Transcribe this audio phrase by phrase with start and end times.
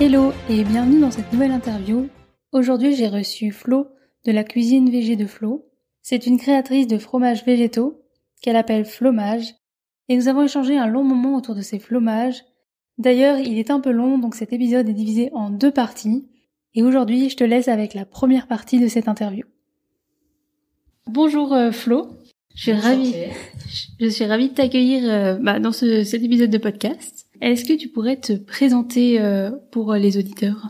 [0.00, 2.08] Hello et bienvenue dans cette nouvelle interview.
[2.50, 3.88] Aujourd'hui j'ai reçu Flo
[4.24, 5.66] de la cuisine végé de Flo.
[6.00, 8.02] C'est une créatrice de fromages végétaux
[8.40, 9.54] qu'elle appelle Flomage
[10.08, 12.42] et nous avons échangé un long moment autour de ces fromages.
[12.98, 16.26] D'ailleurs il est un peu long donc cet épisode est divisé en deux parties
[16.74, 19.44] et aujourd'hui je te laisse avec la première partie de cette interview.
[21.06, 22.08] Bonjour euh, Flo,
[22.54, 23.14] je suis ravie,
[24.00, 27.21] je suis ravie de t'accueillir euh, bah, dans ce, cet épisode de podcast.
[27.42, 30.68] Est-ce que tu pourrais te présenter euh, pour les auditeurs?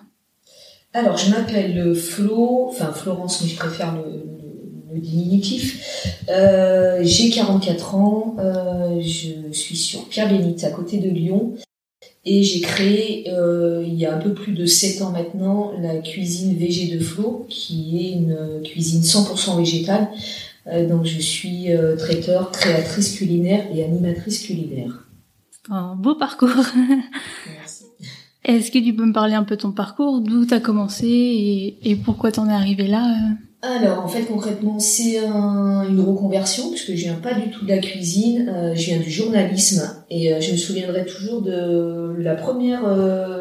[0.95, 6.17] Alors, je m'appelle Flo, enfin Florence, mais je préfère le, diminutif.
[6.31, 11.53] Euh, j'ai 44 ans, euh, je suis sur Pierre-Bénite, à côté de Lyon.
[12.25, 16.57] Et j'ai créé, il y a un peu plus de 7 ans maintenant, la cuisine
[16.57, 20.09] VG de Flo, qui est une cuisine 100% végétale.
[20.89, 21.67] donc je suis
[21.99, 25.03] traiteur, créatrice culinaire et animatrice culinaire
[25.71, 26.51] un beau parcours.
[27.59, 27.85] Merci.
[28.45, 31.07] Est-ce que tu peux me parler un peu de ton parcours, d'où tu as commencé
[31.07, 36.01] et, et pourquoi t'en es arrivé là euh alors en fait concrètement c'est un, une
[36.01, 40.05] reconversion puisque je viens pas du tout de la cuisine, euh, je viens du journalisme
[40.11, 42.83] et euh, je me souviendrai toujours de la première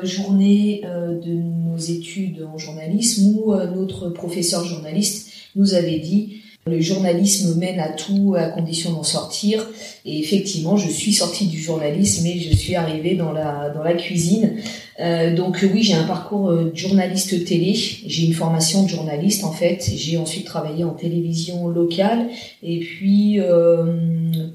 [0.05, 7.57] journée de nos études en journalisme où notre professeur journaliste nous avait dit le journalisme
[7.57, 9.67] mène à tout à condition d'en sortir.
[10.05, 13.93] Et effectivement, je suis sortie du journalisme et je suis arrivée dans la, dans la
[13.93, 14.57] cuisine.
[14.99, 17.73] Euh, donc oui, j'ai un parcours euh, de journaliste télé.
[17.73, 19.91] J'ai une formation de journaliste en fait.
[19.95, 22.27] J'ai ensuite travaillé en télévision locale.
[22.61, 23.93] Et puis euh,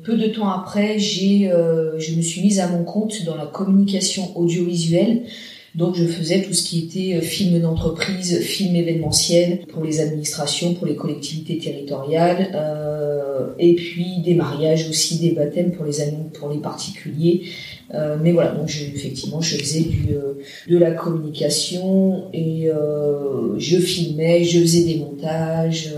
[0.05, 1.51] peu de temps après, j'ai,
[1.99, 5.23] je me suis mise à mon compte dans la communication audiovisuelle.
[5.77, 10.73] Donc je faisais tout ce qui était euh, film d'entreprise, film événementiel pour les administrations,
[10.73, 15.99] pour les collectivités territoriales, euh, et puis des mariages aussi, des baptêmes pour les
[16.33, 17.43] pour les particuliers.
[17.95, 20.15] Euh, mais voilà, donc effectivement, je faisais du,
[20.69, 22.71] de la communication et
[23.59, 25.95] je filmais, je faisais des montages.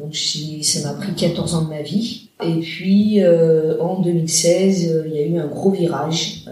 [0.00, 2.28] Donc ça m'a pris 14 ans de ma vie.
[2.44, 6.44] Et puis en 2016, il y a eu un gros virage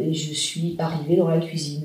[0.00, 1.79] et je suis arrivée dans la cuisine.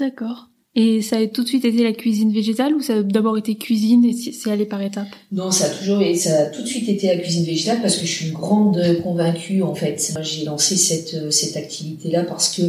[0.00, 0.48] D'accord.
[0.76, 3.56] Et ça a tout de suite été la cuisine végétale ou ça a d'abord été
[3.56, 5.08] cuisine et c'est allé par étapes?
[5.32, 8.06] Non, ça a toujours ça a tout de suite été la cuisine végétale parce que
[8.06, 10.14] je suis une grande convaincue en fait.
[10.22, 12.62] J'ai lancé cette cette activité là parce que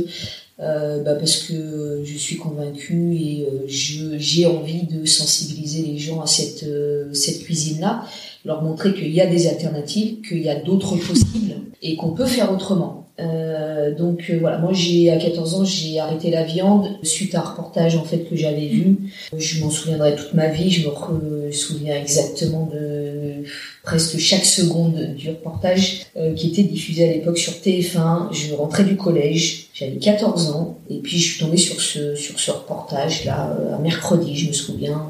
[0.61, 6.21] euh, bah parce que je suis convaincue et euh, j'ai envie de sensibiliser les gens
[6.21, 8.05] à cette euh, cette cuisine là,
[8.45, 12.25] leur montrer qu'il y a des alternatives, qu'il y a d'autres possibles et qu'on peut
[12.25, 13.00] faire autrement.
[13.19, 17.39] Euh, donc euh, voilà, moi j'ai à 14 ans j'ai arrêté la viande suite à
[17.39, 18.97] un reportage en fait que j'avais vu.
[19.37, 20.71] Je m'en souviendrai toute ma vie.
[20.71, 23.43] Je me souviens exactement de
[23.83, 28.33] presque chaque seconde du reportage euh, qui était diffusé à l'époque sur TF1.
[28.33, 32.39] Je rentrais du collège, j'avais 14 ans et puis je suis tombée sur ce sur
[32.39, 35.05] ce reportage là un mercredi, je me souviens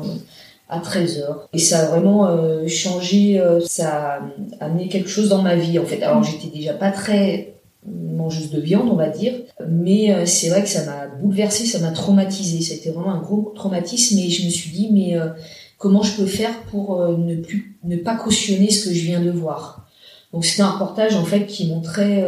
[0.69, 1.23] à 13h.
[1.53, 2.28] Et ça a vraiment
[2.68, 4.19] changé, ça
[4.59, 6.01] a amené quelque chose dans ma vie en fait.
[6.01, 7.51] Alors j'étais déjà pas très
[7.86, 9.34] mangeuse de viande, on va dire.
[9.68, 12.62] Mais euh, c'est vrai que ça m'a bouleversée, ça m'a traumatisée.
[12.62, 15.30] C'était vraiment un gros traumatisme et je me suis dit, mais euh,
[15.78, 19.22] comment je peux faire pour euh, ne plus, ne pas cautionner ce que je viens
[19.22, 19.88] de voir?
[20.31, 22.25] Donc c'était un reportage en fait qui montrait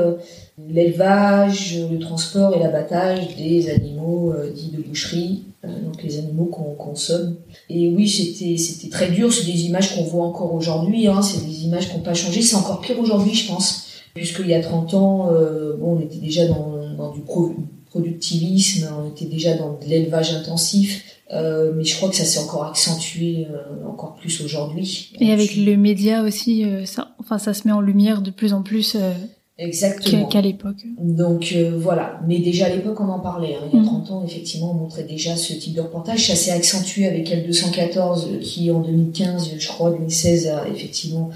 [0.57, 7.37] l'élevage, le transport et l'abattage des animaux dits de boucherie, donc les animaux qu'on consomme.
[7.69, 9.31] Et oui, c'était c'était très dur.
[9.31, 11.07] C'est des images qu'on voit encore aujourd'hui.
[11.07, 12.41] Hein, c'est des images qui n'ont pas changé.
[12.41, 16.19] C'est encore pire aujourd'hui, je pense puisqu'il y a 30 ans, euh, bon, on était
[16.19, 17.21] déjà dans, dans du
[17.89, 22.39] productivisme, on était déjà dans de l'élevage intensif, euh, mais je crois que ça s'est
[22.39, 25.13] encore accentué euh, encore plus aujourd'hui.
[25.19, 28.61] Et avec le média aussi, ça, enfin, ça se met en lumière de plus en
[28.61, 28.97] plus.
[29.59, 30.25] Exactement.
[30.25, 30.83] Qu'à l'époque.
[30.99, 33.55] Donc voilà, mais déjà à l'époque on en parlait.
[33.55, 33.69] Hein.
[33.71, 34.13] Il y a 30 mm.
[34.13, 36.27] ans, effectivement, on montrait déjà ce type de reportage.
[36.27, 41.29] Ça s'est accentué avec L214 qui en 2015, je crois, 2016, a effectivement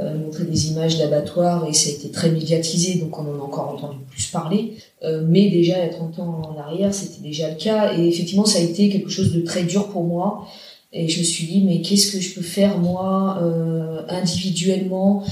[0.00, 3.42] euh, montrer des images d'abattoirs et ça a été très médiatisé, donc on en a
[3.42, 4.76] encore entendu plus parler.
[5.04, 7.92] Euh, mais déjà, il y a 30 ans en arrière, c'était déjà le cas.
[7.98, 10.46] Et effectivement, ça a été quelque chose de très dur pour moi.
[10.94, 15.22] Et je me suis dit, mais qu'est-ce que je peux faire, moi, euh, individuellement,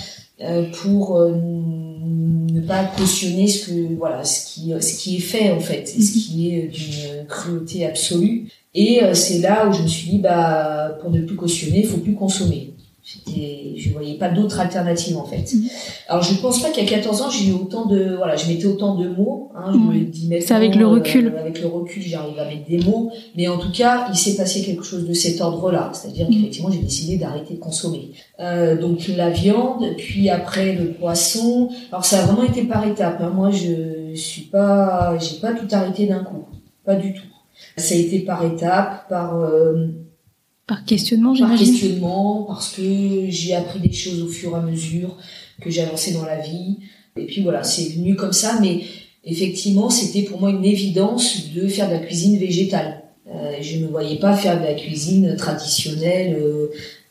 [0.82, 5.88] pour ne pas cautionner ce que voilà ce qui ce qui est fait en fait,
[5.88, 8.48] ce qui est d'une cruauté absolue.
[8.72, 11.98] Et c'est là où je me suis dit bah pour ne plus cautionner, il faut
[11.98, 12.67] plus consommer.
[13.16, 15.54] Je voyais pas d'autre alternative en fait.
[15.54, 15.68] Mm.
[16.08, 18.96] Alors je pense pas qu'à 14 ans j'ai eu autant de voilà, je mettais autant
[18.96, 19.50] de mots.
[19.56, 21.28] Hein, je me dis C'est avec le recul.
[21.28, 23.10] Euh, avec le recul, j'arrive à mettre des mots.
[23.36, 25.90] Mais en tout cas, il s'est passé quelque chose de cet ordre-là.
[25.94, 26.34] C'est-à-dire mm.
[26.34, 28.12] qu'effectivement, j'ai décidé d'arrêter de consommer.
[28.40, 31.70] Euh, donc la viande, puis après le poisson.
[31.90, 33.20] Alors ça a vraiment été par étapes.
[33.20, 33.32] Hein.
[33.34, 36.44] Moi, je suis pas, j'ai pas tout arrêté d'un coup,
[36.84, 37.22] pas du tout.
[37.76, 39.88] Ça a été par étapes, par euh,
[40.68, 41.56] par questionnement, j'imagine.
[41.56, 42.82] Par questionnement, parce que
[43.30, 45.16] j'ai appris des choses au fur et à mesure
[45.62, 46.76] que j'ai avancé dans la vie.
[47.16, 48.82] Et puis voilà, c'est venu comme ça, mais
[49.24, 53.02] effectivement, c'était pour moi une évidence de faire de la cuisine végétale.
[53.34, 56.68] Euh, je ne voyais pas faire de la cuisine traditionnelle euh,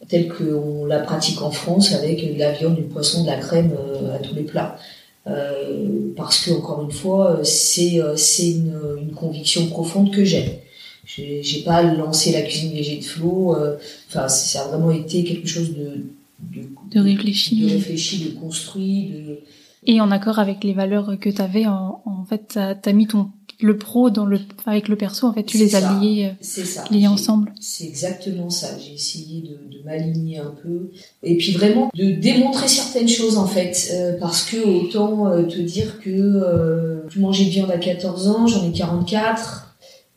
[0.07, 3.71] telle qu'on la pratique en France avec de la viande, du poisson, de la crème
[3.75, 4.77] euh, à tous les plats.
[5.25, 10.61] Euh, parce que encore une fois, c'est c'est une, une conviction profonde que j'ai.
[11.07, 13.55] J'ai pas lancé la cuisine végé de Flo.
[13.55, 13.77] Euh,
[14.09, 16.05] enfin, ça a vraiment été quelque chose de
[16.39, 19.39] de, de réfléchi, de réfléchi, de construit, de
[19.85, 23.07] et en accord avec les valeurs que tu avais en, en fait t'as as mis
[23.07, 26.91] ton le pro dans le avec le perso en fait tu les as liés euh,
[26.91, 27.53] liés ensemble.
[27.59, 28.67] C'est exactement ça.
[28.77, 30.91] J'ai essayé de, de m'aligner un peu.
[31.23, 33.91] Et puis vraiment de démontrer certaines choses en fait.
[33.93, 38.45] Euh, parce que autant te dire que euh, tu mangeais de viande à 14 ans
[38.45, 39.66] j'en ai 44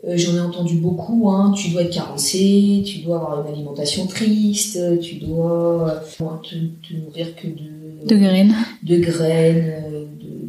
[0.08, 1.52] euh, j'en ai entendu beaucoup, hein.
[1.54, 6.94] tu dois être carencé, tu dois avoir une alimentation triste, tu dois euh, te, te
[6.94, 9.74] nourrir que de, de graines, de graines,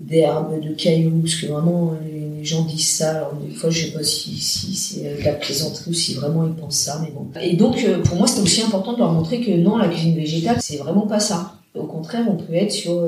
[0.08, 3.18] d'herbes, de, cailloux, parce que vraiment les, gens disent ça.
[3.18, 6.48] Alors des fois, je sais pas si, si c'est de la plaisanterie ou si vraiment
[6.48, 7.28] ils pensent ça, mais bon.
[7.40, 10.16] Et donc euh, pour moi, c'était aussi important de leur montrer que non, la cuisine
[10.16, 11.56] végétale, c'est vraiment pas ça.
[11.76, 13.00] Au contraire, on peut être sur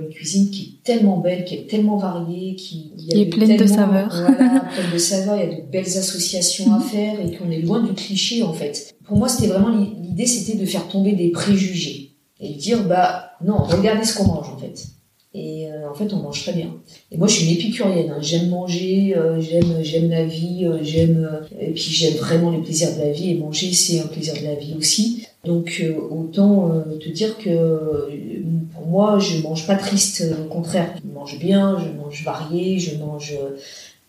[0.00, 3.66] une cuisine qui est tellement belle, qui est tellement variée, qui y a pleine de
[3.66, 4.10] saveurs.
[4.10, 7.60] Voilà, pleine de saveurs, il y a de belles associations à faire et qu'on est
[7.60, 8.94] loin du cliché en fait.
[9.04, 13.30] Pour moi, c'était vraiment l'idée, c'était de faire tomber des préjugés et de dire bah
[13.44, 14.84] non, regardez ce qu'on mange en fait.
[15.36, 16.72] Et euh, en fait, on mange très bien.
[17.10, 18.10] Et moi, je suis une épicurienne.
[18.10, 18.18] Hein.
[18.20, 21.28] J'aime manger, euh, j'aime, j'aime la vie, euh, j'aime,
[21.60, 23.30] et puis j'aime vraiment les plaisirs de la vie.
[23.30, 25.26] Et manger, c'est un plaisir de la vie aussi.
[25.44, 28.00] Donc, autant te dire que
[28.72, 30.24] pour moi, je mange pas triste.
[30.44, 33.34] Au contraire, je mange bien, je mange varié, je mange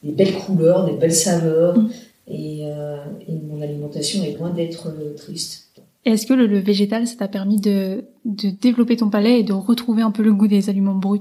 [0.03, 1.77] des belles couleurs, des belles saveurs.
[1.77, 1.89] Mm.
[2.27, 5.65] Et, et mon alimentation est loin d'être triste.
[6.05, 10.03] Est-ce que le, végétal, ça t'a permis de, de, développer ton palais et de retrouver
[10.03, 11.19] un peu le goût des aliments bruts?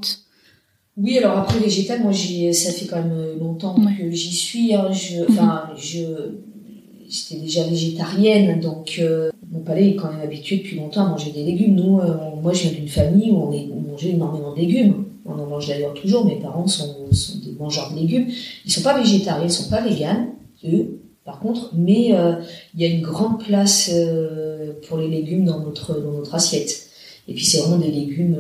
[0.99, 4.75] Oui, alors après végétal, moi, ça fait quand même longtemps que j'y suis.
[4.75, 4.91] Hein.
[4.93, 6.05] Je,
[7.09, 11.31] j'étais déjà végétarienne, donc euh, mon palais est quand même habitué depuis longtemps à manger
[11.31, 11.77] des légumes.
[11.77, 15.05] Nous, euh, moi, je viens d'une famille où on, mangeait énormément de légumes.
[15.25, 16.27] On en mange d'ailleurs toujours.
[16.27, 18.27] Mes parents sont, sont des mangeurs de légumes.
[18.67, 20.31] Ils sont pas végétariens, ils sont pas véganes,
[20.67, 22.35] eux par contre, mais euh,
[22.75, 26.91] il y a une grande place euh, pour les légumes dans notre assiette.
[27.29, 28.37] Et puis c'est vraiment des légumes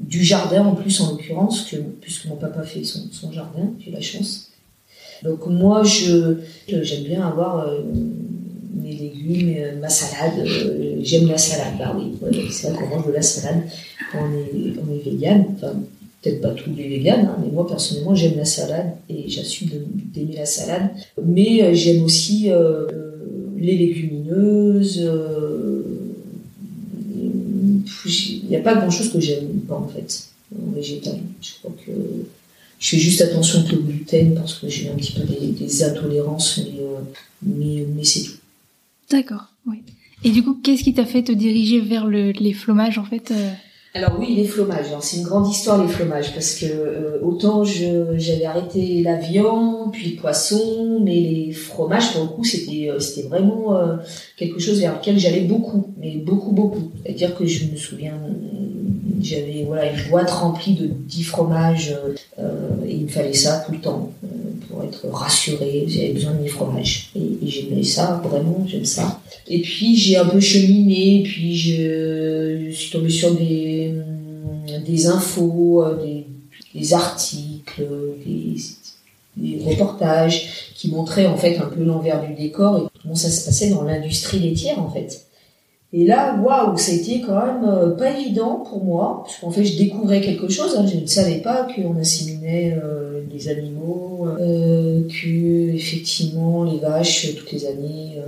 [0.00, 4.00] du jardin en plus en l'occurrence, que puisque mon papa fait son, jardin, j'ai la
[4.00, 4.50] chance.
[5.22, 7.68] Donc moi j'aime bien avoir
[8.84, 10.46] mes légumes, ma salade.
[11.02, 12.12] j'aime la salade, bah oui,
[12.50, 13.62] c'est vrai qu'on mange de la salade
[14.12, 15.00] quand on est
[16.24, 19.68] peut-être pas tous les véganes, hein, mais moi personnellement j'aime la salade et j'assume
[20.14, 20.90] d'aimer la salade.
[21.22, 22.86] Mais euh, j'aime aussi euh,
[23.58, 25.02] les légumineuses.
[25.04, 25.82] Euh,
[28.06, 31.18] il n'y a pas grand-chose que j'aime pas en fait en végétal.
[31.40, 31.92] Je crois que
[32.78, 36.60] je fais juste attention le gluten parce que j'ai un petit peu des, intolérances,
[37.42, 38.32] mais, c'est tout.
[39.10, 39.82] D'accord, oui.
[40.24, 43.32] Et du coup, qu'est-ce qui t'a fait te diriger vers les fromages en fait
[43.96, 44.86] alors oui, les fromages.
[45.02, 50.10] C'est une grande histoire les fromages parce que euh, autant j'avais arrêté la viande, puis
[50.10, 53.96] le poisson, mais les fromages pour le coup c'était euh, c'était vraiment euh,
[54.36, 56.90] quelque chose vers lequel j'allais beaucoup, mais beaucoup beaucoup.
[57.04, 58.18] C'est-à-dire que je me souviens,
[59.22, 61.96] j'avais voilà une boîte remplie de 10 fromages
[62.84, 64.10] et il me fallait ça tout le temps
[64.74, 65.84] pour être rassurée.
[65.86, 69.20] J'avais besoin de mes fromages et, j'aimais ça vraiment, j'aime ça.
[69.46, 73.94] Et puis j'ai un peu cheminé, puis je, suis tombée sur des
[74.84, 76.24] des, infos, euh,
[76.74, 77.86] des, articles,
[79.36, 83.44] des, reportages qui montraient en fait un peu l'envers du décor et comment ça se
[83.44, 85.26] passait dans l'industrie laitière en fait.
[85.96, 89.50] Et là, waouh, ça a été quand même euh, pas évident pour moi, parce qu'en
[89.50, 90.76] fait, je découvrais quelque chose.
[90.76, 90.86] Hein.
[90.92, 97.66] Je ne savais pas qu'on assimilait euh, des animaux, que effectivement les vaches toutes les
[97.66, 98.18] années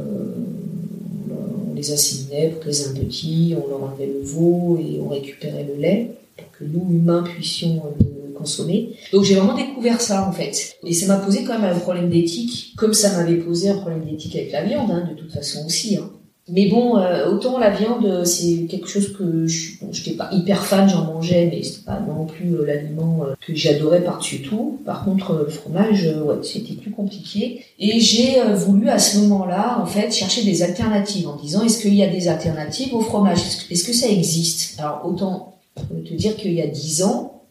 [1.31, 5.81] on les assimilait pour qu'ils aient on leur enlevait le veau et on récupérait le
[5.81, 8.91] lait pour que nous humains puissions le consommer.
[9.13, 10.77] Donc j'ai vraiment découvert ça en fait.
[10.85, 14.05] Et ça m'a posé quand même un problème d'éthique, comme ça m'avait posé un problème
[14.05, 15.97] d'éthique avec la viande, hein, de toute façon aussi.
[15.97, 16.11] Hein.
[16.49, 20.65] Mais bon, euh, autant la viande, c'est quelque chose que je bon, n'étais pas hyper
[20.65, 24.79] fan, j'en mangeais, mais c'est pas non plus euh, l'aliment euh, que j'adorais par-dessus tout.
[24.85, 27.65] Par contre, le fromage, ouais, c'était plus compliqué.
[27.81, 31.95] Et j'ai voulu à ce moment-là, en fait, chercher des alternatives en disant est-ce qu'il
[31.95, 33.41] y a des alternatives au fromage?
[33.69, 34.79] Est-ce que ça existe?
[34.79, 37.43] Alors autant te dire qu'il y a dix ans,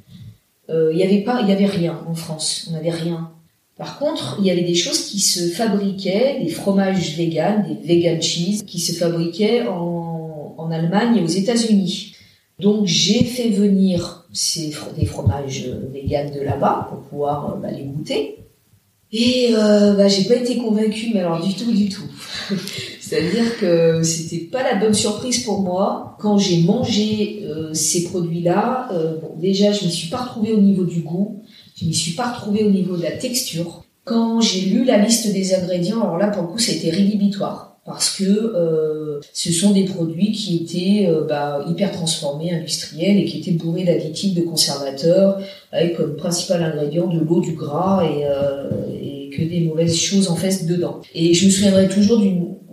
[0.69, 2.67] il y avait pas, il y avait rien en France.
[2.69, 3.34] On n'avait rien.
[3.77, 8.21] Par contre, il y avait des choses qui se fabriquaient, des fromages vegan, des vegan
[8.21, 12.15] cheese, qui se fabriquaient en, en Allemagne et aux États-Unis.
[12.59, 17.83] Donc j'ai fait venir ces, des fromages vegan de là-bas pour pouvoir euh, bah, les
[17.83, 18.37] goûter.
[19.11, 22.03] Et euh, bah, j'ai pas été convaincue, mais alors du tout, du tout.
[22.99, 28.89] C'est-à-dire que c'était pas la bonne surprise pour moi quand j'ai mangé euh, ces produits-là.
[28.91, 31.43] Euh, bon, déjà, je me suis pas retrouvée au niveau du goût.
[31.75, 33.83] Je m'y suis pas retrouvée au niveau de la texture.
[34.05, 37.73] Quand j'ai lu la liste des ingrédients, alors là, pour le coup, été rédhibitoire.
[37.85, 43.25] Parce que euh, ce sont des produits qui étaient euh, bah, hyper transformés, industriels, et
[43.25, 45.39] qui étaient bourrés d'additifs, de conservateurs,
[45.71, 50.29] avec comme principal ingrédient de l'eau, du gras et, euh, et, que des mauvaises choses
[50.29, 51.01] en fait dedans.
[51.13, 52.21] Et je me souviendrai toujours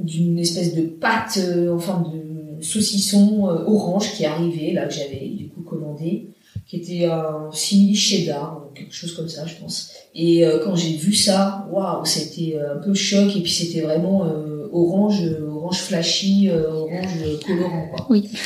[0.00, 4.94] d'une espèce de pâte euh, en forme de saucisson euh, orange qui arrivait, là, que
[4.94, 6.28] j'avais du coup commandé
[6.73, 9.91] qui était un simili cheddar, quelque chose comme ça, je pense.
[10.14, 13.83] Et euh, quand j'ai vu ça, waouh, c'était euh, un peu choc et puis c'était
[13.83, 15.21] vraiment euh, orange,
[15.55, 18.07] orange flashy, orange colorant, quoi.
[18.09, 18.31] Oui.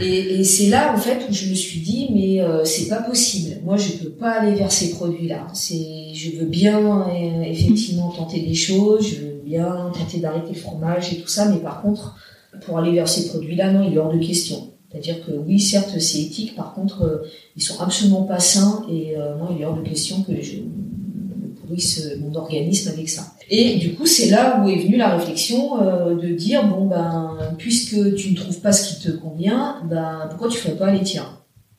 [0.00, 3.60] Et, et c'est là en fait où je me suis dit mais c'est pas possible.
[3.62, 5.46] Moi je peux pas aller vers ces produits-là.
[5.52, 7.06] C'est, je veux bien
[7.44, 11.58] effectivement tenter des choses, je veux bien tenter d'arrêter le fromage et tout ça, mais
[11.58, 12.16] par contre
[12.64, 14.69] pour aller vers ces produits-là, non, il est hors de question.
[14.90, 19.16] C'est-à-dire que oui, certes, c'est éthique, par contre, euh, ils sont absolument pas sains et
[19.16, 20.56] euh, moi, il est hors de question que je
[21.60, 23.32] pourrisse mon organisme avec ça.
[23.48, 27.36] Et du coup, c'est là où est venue la réflexion euh, de dire bon ben,
[27.56, 31.02] puisque tu ne trouves pas ce qui te convient, ben pourquoi tu ferais pas les
[31.02, 31.36] tiens?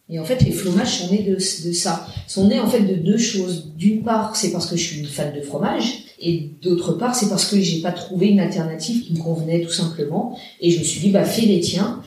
[0.10, 2.06] Et en fait, les fromages sont nés de, de ça.
[2.28, 3.74] Sont nés en fait de deux choses.
[3.78, 6.04] D'une part, c'est parce que je suis une fan de fromage.
[6.20, 9.72] Et d'autre part, c'est parce que j'ai pas trouvé une alternative qui me convenait tout
[9.72, 10.38] simplement.
[10.60, 12.02] Et je me suis dit, bah, fais les tiens.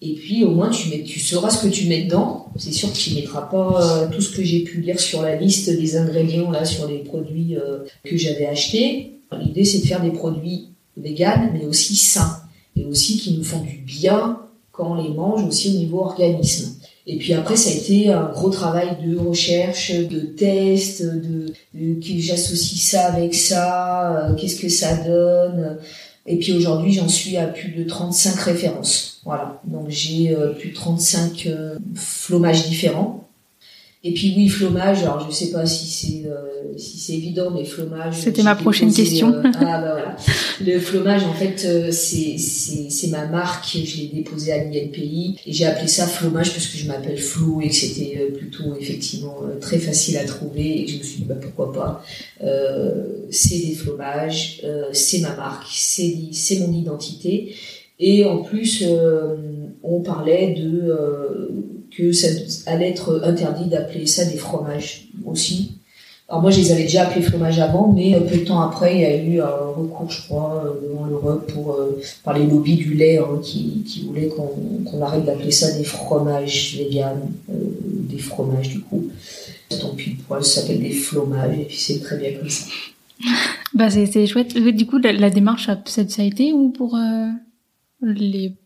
[0.00, 2.46] Et puis au moins tu, mets, tu sauras ce que tu mets dedans.
[2.56, 5.36] C'est sûr que tu mettras pas euh, tout ce que j'ai pu lire sur la
[5.36, 9.14] liste des ingrédients là sur les produits euh, que j'avais achetés.
[9.40, 12.42] L'idée c'est de faire des produits véganes mais aussi sains
[12.76, 14.38] et aussi qui nous font du bien
[14.70, 16.78] quand on les mange aussi au niveau organisme.
[17.10, 21.94] Et puis après, ça a été un gros travail de recherche, de test, de, de
[21.94, 25.78] que j'associe ça avec ça, euh, qu'est-ce que ça donne.
[26.26, 29.17] Et puis aujourd'hui, j'en suis à plus de 35 références.
[29.28, 29.60] Voilà.
[29.66, 33.28] Donc j'ai euh, plus de 35 euh, flomages différents.
[34.02, 37.66] Et puis oui, flomage, alors je sais pas si c'est euh, si c'est évident, mais
[37.66, 38.14] flomage.
[38.14, 39.34] C'était ma prochaine question.
[39.44, 40.16] ah bah voilà.
[40.64, 41.58] Le flomage, en fait,
[41.92, 43.68] c'est c'est c'est ma marque.
[43.70, 47.60] Je l'ai déposé à l'INPI et j'ai appelé ça flomage parce que je m'appelle Flo
[47.60, 51.24] et que c'était plutôt effectivement très facile à trouver et que je me suis dit
[51.24, 52.02] bah pourquoi pas.
[53.30, 57.54] c'est des flomages, c'est ma marque, c'est c'est mon identité.
[58.00, 58.84] Et en plus,
[59.82, 60.94] on parlait de
[61.90, 62.28] que ça
[62.66, 65.78] allait être interdit d'appeler ça des fromages aussi.
[66.28, 69.00] Alors moi, je les avais déjà appelés fromages avant, mais peu de temps après, il
[69.00, 72.76] y a eu un recours, je crois, euh, devant l'Europe pour euh, par les lobbies
[72.76, 77.54] du lait hein, qui, qui voulaient qu'on arrête d'appeler ça des fromages véganes, euh,
[78.10, 79.08] des fromages du coup.
[79.70, 82.66] Tant pis pour ça s'appelle des fromages et puis c'est très bien comme ça.
[83.74, 84.56] Bah c'est chouette.
[84.56, 86.96] Du coup, la, démarche, ça, ça a été ou pour
[88.00, 88.56] les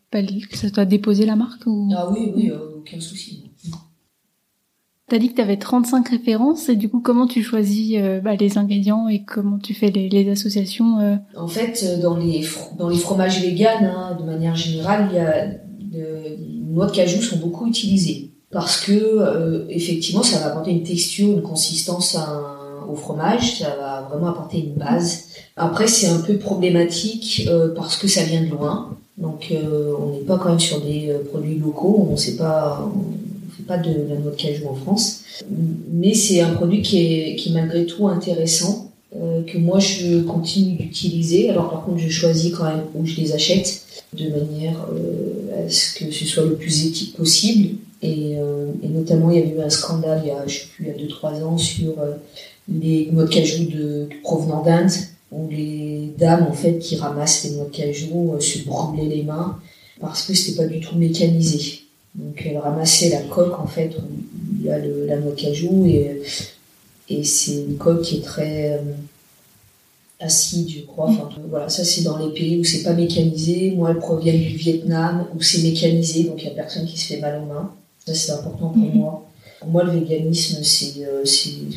[0.51, 1.91] que ça soit déposé la marque ou...
[1.97, 3.45] Ah oui, oui, euh, aucun souci.
[5.09, 8.35] T'as dit que tu avais 35 références et du coup comment tu choisis euh, bah,
[8.35, 11.17] les ingrédients et comment tu fais les, associations euh?
[11.37, 12.47] En fait, dans les
[12.79, 15.49] dans les fromages véganes, hein, de manière générale, il y a
[15.93, 21.31] les noix de cajou sont beaucoup utilisées parce que effectivement, ça va apporter une texture,
[21.31, 22.17] une consistance
[22.89, 25.29] au fromage, ça va vraiment apporter une base.
[25.57, 27.47] Après, c'est un peu problématique
[27.77, 28.97] parce que ça vient de loin.
[29.19, 32.33] Donc euh, on n'est pas quand même sur des euh, produits locaux, on on fait
[32.33, 35.23] pas de la noix de cajou en France,
[35.93, 40.77] mais c'est un produit qui est, qui malgré tout intéressant, euh, que moi je continue
[40.77, 41.51] d'utiliser.
[41.51, 43.83] Alors par contre je choisis quand même où je les achète,
[44.15, 44.87] de manière
[45.59, 47.77] à ce que ce soit le plus éthique possible.
[48.03, 48.37] Et,
[48.83, 51.95] notamment il y a eu un scandale il y a 2-3 ans sur
[52.69, 54.91] les noix de cajou de, provenant d'Inde
[55.33, 59.23] où les dames en fait qui ramassent les noix de cajou euh, se brûlaient les
[59.23, 59.59] mains
[60.01, 61.81] parce que c'était pas du tout mécanisé.
[62.15, 64.03] Donc elle ramassait la coque en fait où
[64.61, 66.23] il y a le, la noix de cajou et,
[67.09, 68.93] et c'est une coque qui est très euh,
[70.21, 71.09] acide, je crois.
[71.09, 73.73] Enfin, voilà, ça c'est dans les pays où c'est pas mécanisé.
[73.73, 77.07] Moi, elles proviennent du Vietnam où c'est mécanisé, donc il y a personne qui se
[77.15, 77.73] fait mal aux mains.
[78.07, 78.99] Ça c'est important pour Mhm.
[78.99, 79.22] moi.
[79.63, 81.25] Pour moi, le véganisme, c'est euh,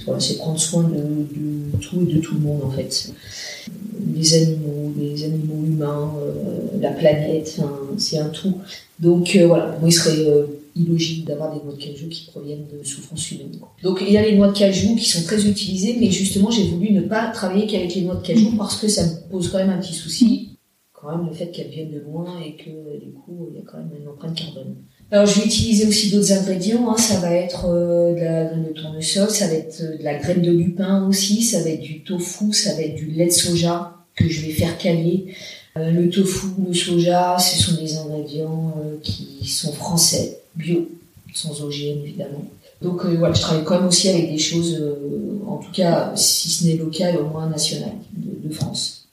[0.05, 3.11] voilà, prendre soin de, tout et de tout le monde en fait.
[4.11, 7.61] Les animaux, les animaux humains, euh, la planète,
[7.97, 8.57] c'est un tout.
[8.99, 10.17] Donc euh, voilà, moi, il serait
[10.75, 13.59] illogique d'avoir des noix de cajou qui proviennent de souffrances humaines.
[13.83, 16.63] Donc il y a les noix de cajou qui sont très utilisées, mais justement, j'ai
[16.63, 19.59] voulu ne pas travailler qu'avec les noix de cajou parce que ça me pose quand
[19.59, 20.57] même un petit souci,
[20.91, 23.63] quand même le fait qu'elles viennent de loin et que du coup, il y a
[23.63, 24.75] quand même une empreinte carbone.
[25.11, 26.97] Alors je vais utiliser aussi d'autres ingrédients, hein.
[26.97, 30.15] ça va être euh, de la graine de tournesol, ça va être euh, de la
[30.15, 33.31] graine de lupin aussi, ça va être du tofu, ça va être du lait de
[33.31, 35.27] soja que je vais faire caler.
[35.77, 40.89] Euh, le tofu, le soja, ce sont des ingrédients qui sont français, bio,
[41.33, 42.43] sans OGM évidemment.
[42.81, 44.83] Donc voilà, je travaille quand même aussi avec des choses,
[45.47, 49.04] en tout cas, si ce n'est local, au moins national, de France.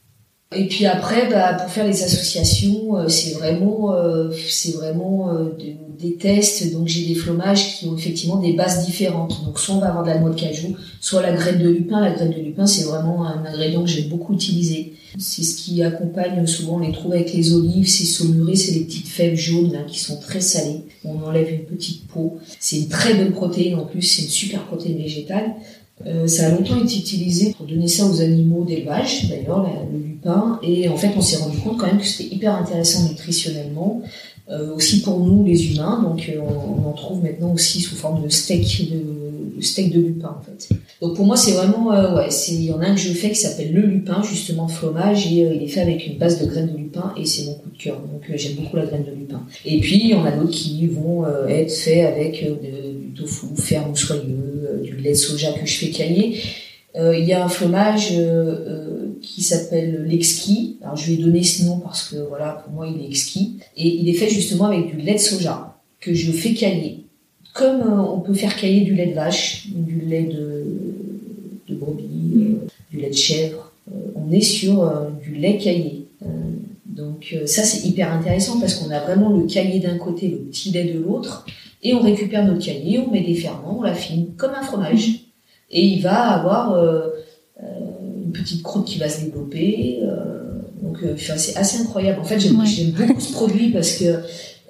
[0.55, 5.45] Et puis après, bah, pour faire les associations, euh, c'est vraiment, euh, c'est vraiment euh,
[5.59, 6.73] de- des tests.
[6.73, 9.45] Donc j'ai des fromages qui ont effectivement des bases différentes.
[9.45, 12.01] Donc soit on va avoir de la noix de cajou, soit la graine de lupin.
[12.01, 14.95] La graine de lupin, c'est vraiment un ingrédient que j'aime beaucoup utiliser.
[15.19, 18.81] C'est ce qui accompagne souvent, on les trouve avec les olives, c'est saumuré, c'est les
[18.81, 20.81] petites fèves jaunes là, qui sont très salées.
[21.05, 22.39] On enlève une petite peau.
[22.59, 25.55] C'est une très bonne protéine en plus, c'est une super protéine végétale.
[26.07, 30.59] Euh, ça a longtemps été utilisé pour donner ça aux animaux d'élevage, d'ailleurs, le lupin.
[30.63, 34.03] Et en fait, on s'est rendu compte quand même que c'était hyper intéressant nutritionnellement,
[34.51, 36.03] euh, aussi pour nous, les humains.
[36.03, 40.37] Donc, euh, on, en trouve maintenant aussi sous forme de steak de, steak de lupin,
[40.41, 40.75] en fait.
[41.01, 43.37] Donc, pour moi, c'est vraiment, ouais, il y en a un que je fais qui
[43.37, 46.77] s'appelle le lupin, justement, fromage, et il est fait avec une base de graines de
[46.77, 48.01] lupin, et c'est mon coup de cœur.
[48.01, 49.43] Donc, j'aime beaucoup la graine de lupin.
[49.65, 53.93] Et puis, il y en a d'autres qui vont être faits avec du tofu ferme
[53.93, 54.52] ou soyeux,
[55.03, 56.41] lait de soja que je fais cailler.
[56.97, 58.19] Euh, Il y a un fromage euh,
[58.69, 60.77] euh, qui s'appelle l'exquis.
[60.83, 63.59] Alors je ai donné ce nom parce que voilà, pour moi il est exquis.
[63.77, 67.05] Et il est fait justement avec du lait de soja que je fais cailler.
[67.55, 70.65] Comme on peut faire cailler du lait de vache, du lait de,
[71.69, 72.57] de brebis,
[72.91, 73.73] du lait de chèvre.
[74.15, 74.91] On est sur
[75.23, 76.07] du lait caillé.
[76.87, 80.71] Donc ça c'est hyper intéressant parce qu'on a vraiment le caillé d'un côté, le petit
[80.71, 81.45] lait de l'autre.
[81.83, 85.09] Et on récupère notre caillé, on met des ferments, on l'affine comme un fromage.
[85.71, 87.09] Et il va avoir euh,
[87.63, 87.65] euh,
[88.25, 89.99] une petite croûte qui va se développer.
[90.03, 90.39] euh,
[90.83, 92.21] donc enfin, c'est assez incroyable.
[92.21, 93.07] En fait, j'aime Ouais.
[93.07, 94.05] beaucoup ce produit parce que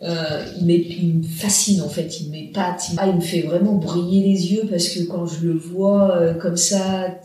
[0.03, 2.21] euh, il, il me fascine en fait.
[2.21, 2.83] Il m'épate.
[2.93, 6.17] Il, ah, il me fait vraiment briller les yeux parce que quand je le vois
[6.17, 7.19] euh, comme ça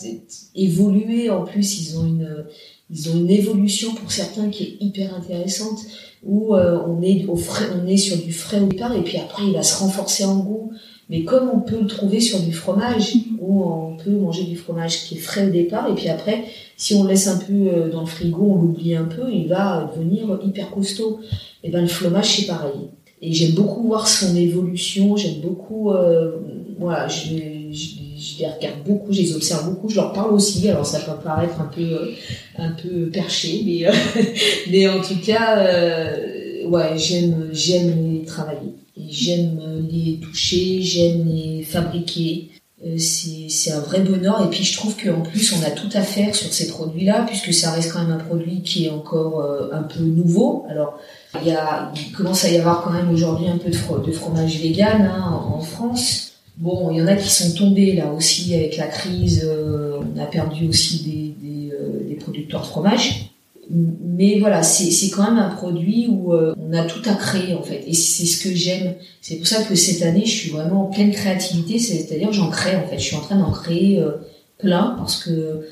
[0.55, 2.45] évoluer, en plus ils ont une
[2.89, 5.79] ils ont une évolution pour certains qui est hyper intéressante
[6.23, 9.17] où euh, on est au frais, on est sur du frais au départ et puis
[9.17, 10.71] après il va se renforcer en goût.
[11.09, 15.05] Mais comme on peut le trouver sur du fromage, où on peut manger du fromage
[15.05, 16.43] qui est frais au départ, et puis après,
[16.75, 19.47] si on le laisse un peu euh, dans le frigo, on l'oublie un peu, il
[19.47, 21.21] va devenir hyper costaud.
[21.63, 22.89] Et ben le fromage c'est pareil.
[23.21, 26.39] Et j'aime beaucoup voir son évolution, j'aime beaucoup, euh,
[26.77, 27.37] voilà, je,
[27.71, 30.67] je, je les regarde beaucoup, je les observe beaucoup, je leur parle aussi.
[30.69, 32.11] Alors ça peut paraître un peu, euh,
[32.57, 33.91] un peu perché, mais, euh,
[34.71, 38.73] mais en tout cas, euh, ouais, j'aime, j'aime les travailler.
[39.09, 39.59] J'aime
[39.89, 42.49] les toucher, j'aime les fabriquer.
[42.97, 46.35] C'est un vrai bonheur et puis je trouve qu'en plus on a tout à faire
[46.35, 50.03] sur ces produits-là puisque ça reste quand même un produit qui est encore un peu
[50.03, 50.65] nouveau.
[50.69, 50.99] Alors
[51.41, 54.11] il, y a, commence à y avoir quand même aujourd'hui un peu de, fro- de
[54.11, 56.26] fromage vegan hein, en France.
[56.57, 59.43] Bon, il y en a qui sont tombés là aussi avec la crise.
[59.45, 63.31] euh, on a perdu aussi des, des, euh, des producteurs de fromage.
[63.69, 67.61] Mais voilà, c'est quand même un produit où euh, on a tout à créer en
[67.61, 67.83] fait.
[67.85, 68.95] Et c'est ce que j'aime.
[69.21, 71.77] C'est pour ça que cette année, je suis vraiment en pleine créativité.
[71.77, 72.97] C'est-à-dire j'en crée en fait.
[72.97, 74.11] Je suis en train d'en créer euh,
[74.57, 75.67] plein parce que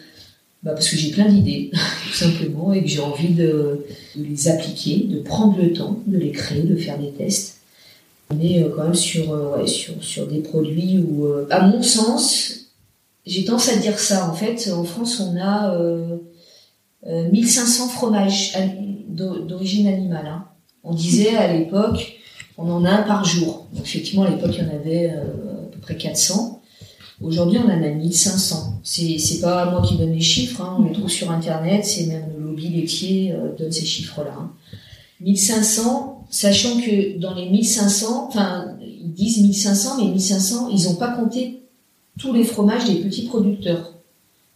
[0.61, 1.71] bah parce que j'ai plein d'idées
[2.07, 6.17] tout simplement et que j'ai envie de, de les appliquer, de prendre le temps de
[6.17, 7.54] les créer, de faire des tests.
[8.31, 11.67] On est euh, quand même sur euh, ouais, sur sur des produits où, euh, à
[11.67, 12.53] mon sens,
[13.25, 14.29] j'ai tendance à dire ça.
[14.29, 16.17] En fait, en France, on a euh,
[17.07, 18.57] euh, 1500 fromages
[19.09, 20.25] d'origine animale.
[20.27, 20.45] hein.
[20.83, 22.17] On disait à l'époque,
[22.57, 23.67] on en a un par jour.
[23.81, 25.21] Effectivement, à l'époque, il y en avait à
[25.71, 26.61] peu près 400.
[27.21, 28.81] Aujourd'hui, on en a 1500.
[28.83, 32.07] C'est c'est pas moi qui donne les chiffres, hein, on les trouve sur Internet, c'est
[32.07, 34.33] même le lobby laitier euh, donne ces chiffres-là.
[34.37, 34.51] hein.
[35.21, 41.09] 1500, sachant que dans les 1500, enfin, ils disent 1500, mais 1500, ils n'ont pas
[41.09, 41.61] compté
[42.19, 43.93] tous les fromages des petits producteurs.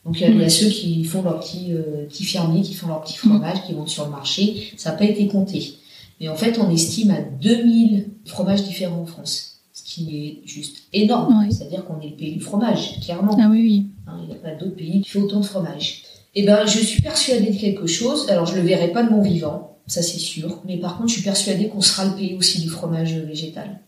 [0.05, 2.62] Donc il y a, il y a ceux qui font leurs petits, euh, petits fermiers,
[2.62, 4.73] qui font leurs petits fromages, qui vont sur le marché.
[4.77, 5.73] Ça n'a pas été compté.
[6.19, 10.84] Mais en fait, on estime à 2000 fromages différents en France, ce qui est juste
[10.93, 11.47] énorme.
[11.51, 13.38] C'est-à-dire qu'on est le pays du fromage, clairement.
[13.39, 13.86] Ah oui, oui.
[14.08, 16.03] Hein, il n'y a pas d'autre pays qui fait autant de fromage.
[16.36, 18.29] Eh ben, je suis persuadée de quelque chose.
[18.29, 20.62] Alors, je le verrai pas de mon vivant, ça c'est sûr.
[20.65, 23.82] Mais par contre, je suis persuadée qu'on sera le pays aussi du fromage végétal.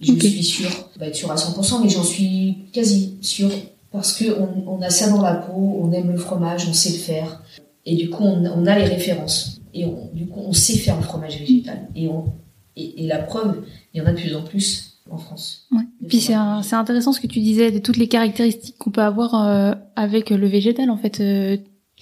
[0.00, 3.50] Je suis sûre, pas être sûre à 100%, mais j'en suis quasi sûre.
[3.92, 4.24] Parce que
[4.66, 7.42] on, a ça dans la peau, on aime le fromage, on sait le faire.
[7.86, 9.60] Et du coup, on, a les références.
[9.72, 11.88] Et du coup, on sait faire le fromage végétal.
[11.94, 12.34] Et, on,
[12.76, 15.66] et, la preuve, il y en a de plus en plus en France.
[15.70, 15.84] Ouais.
[16.08, 19.72] Puis c'est intéressant ce que tu disais de toutes les caractéristiques qu'on peut avoir euh,
[19.94, 20.90] avec le végétal.
[20.90, 21.56] En fait, euh,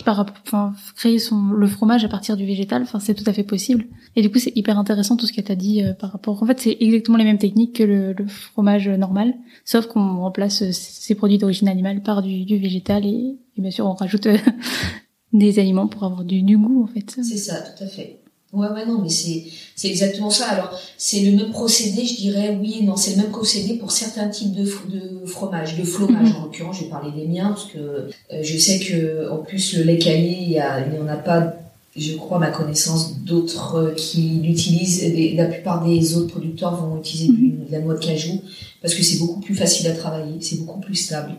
[0.04, 3.44] par enfin créer son le fromage à partir du végétal enfin c'est tout à fait
[3.44, 3.87] possible.
[4.16, 6.46] Et du coup c'est hyper intéressant tout ce qu'elle t'a dit euh, par rapport en
[6.46, 10.72] fait c'est exactement les mêmes techniques que le, le fromage normal sauf qu'on remplace euh,
[10.72, 14.38] ces produits d'origine animale par du, du végétal et, et, bien sûr on rajoute euh,
[15.33, 17.11] des aliments pour avoir du, du goût en fait.
[17.11, 18.23] C'est ça tout à fait
[18.54, 20.46] Ouais, ouais, non, mais c'est, c'est exactement ça.
[20.46, 23.90] Alors, c'est le même procédé, je dirais, oui et non, c'est le même procédé pour
[23.90, 26.36] certains types de, de fromage, de fromage mhm.
[26.36, 28.10] en l'occurrence, je vais parler des miens, parce que euh,
[28.42, 31.54] je sais que, en plus, le lait caillé, il n'y en a pas,
[31.96, 35.02] je crois, à ma connaissance, d'autres euh, qui l'utilisent.
[35.36, 38.40] La plupart des autres producteurs vont utiliser de la noix de cajou,
[38.80, 41.32] parce que c'est beaucoup plus facile à travailler, c'est beaucoup plus stable.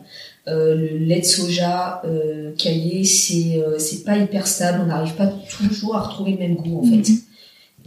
[0.48, 4.80] Euh, le lait de soja euh, caillé, c'est euh, c'est pas hyper stable.
[4.84, 7.10] On n'arrive pas toujours à retrouver le même goût en fait.
[7.10, 7.20] Mhm.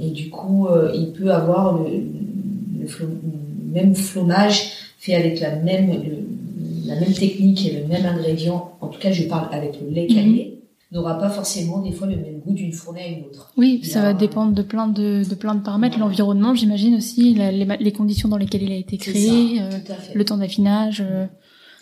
[0.00, 2.88] Et du coup, euh, il peut avoir le, le,
[3.72, 6.02] même fromage fait avec la même
[6.84, 8.72] la même technique et le même ingrédient.
[8.80, 10.14] En tout cas, je parle avec le lait mhm.
[10.16, 10.58] caillé.
[10.90, 13.52] n'aura pas forcément des fois le même goût d'une fournée à une autre.
[13.56, 17.52] Oui, ça va dépendre de plein de, de plein de paramètres, l'environnement, j'imagine aussi, les,
[17.78, 19.60] les, conditions dans lesquelles il a été créé,
[20.12, 21.04] le temps d'affinage.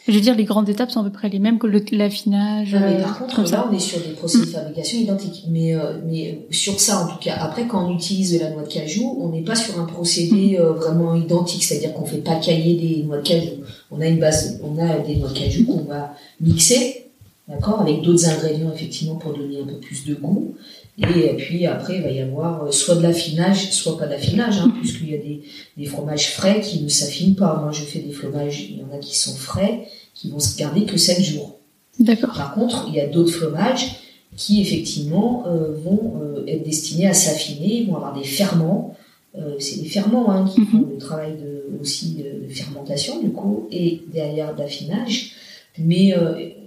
[0.09, 2.75] Je veux dire, les grandes étapes sont à peu près les mêmes que l'affinage.
[2.75, 5.45] mais euh, par contre, là, on est sur des procédés de fabrication identiques.
[5.49, 8.63] Mais, euh, mais sur ça, en tout cas, après, quand on utilise de la noix
[8.63, 11.65] de cajou, on n'est pas sur un procédé euh, vraiment identique.
[11.65, 13.51] C'est-à-dire qu'on fait pas cailler des noix de cajou.
[13.91, 17.09] On a une base, on a des noix de cajou qu'on va mixer,
[17.49, 20.55] d'accord, avec d'autres ingrédients, effectivement, pour donner un peu plus de goût.
[20.99, 25.11] Et puis après, il va y avoir soit de l'affinage, soit pas d'affinage, hein, puisqu'il
[25.11, 25.43] y a des,
[25.77, 27.61] des, fromages frais qui ne s'affinent pas.
[27.61, 30.57] Moi, je fais des fromages, il y en a qui sont frais, qui vont se
[30.57, 31.59] garder que 7 jours.
[32.01, 32.35] D'accord.
[32.35, 33.97] Par contre, il y a d'autres fromages
[34.37, 38.95] qui effectivement euh, vont euh, être destinés à s'affiner, vont avoir des ferments.
[39.37, 40.67] Euh, c'est des ferments hein, qui mhm.
[40.67, 45.33] font le travail de, aussi de, fermentation du coup et derrière d'affinage.
[45.79, 46.15] Mais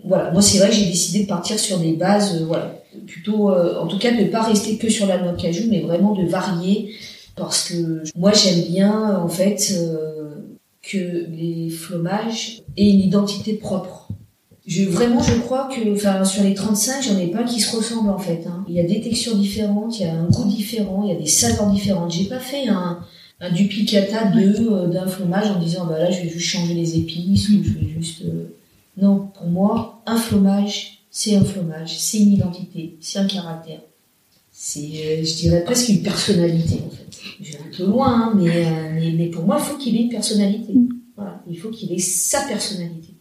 [0.03, 3.87] voilà, moi c'est vrai que j'ai décidé de partir sur des bases, voilà, plutôt, en
[3.87, 6.93] tout cas ne pas rester que sur la noix de cajou, mais vraiment de varier
[7.35, 9.73] parce que moi j'aime bien en fait
[10.81, 14.09] que les fromages aient une identité propre.
[14.65, 18.11] Je, vraiment, je crois que, enfin, sur les 35, j'en ai pas qui se ressemblent
[18.11, 18.45] en fait.
[18.45, 18.63] Hein.
[18.67, 21.19] Il y a des textures différentes, il y a un goût différent, il y a
[21.19, 22.11] des saveurs différentes.
[22.11, 22.99] J'ai pas fait un,
[23.41, 26.97] un duplicata de euh, d'un fromage en disant bah là je vais juste changer les
[26.97, 28.21] épices ou je vais juste.
[28.25, 28.55] Euh,
[28.97, 33.81] non, pour moi, un fromage, c'est un fromage, c'est une identité, c'est un caractère.
[34.51, 37.09] C'est, euh, je dirais presque une personnalité en fait
[37.41, 40.03] je vais un peu loin, hein, euh, mais, mais, pour moi, il faut qu'il ait
[40.03, 40.73] une personnalité.
[41.15, 43.13] Voilà, il faut qu'il ait sa personnalité.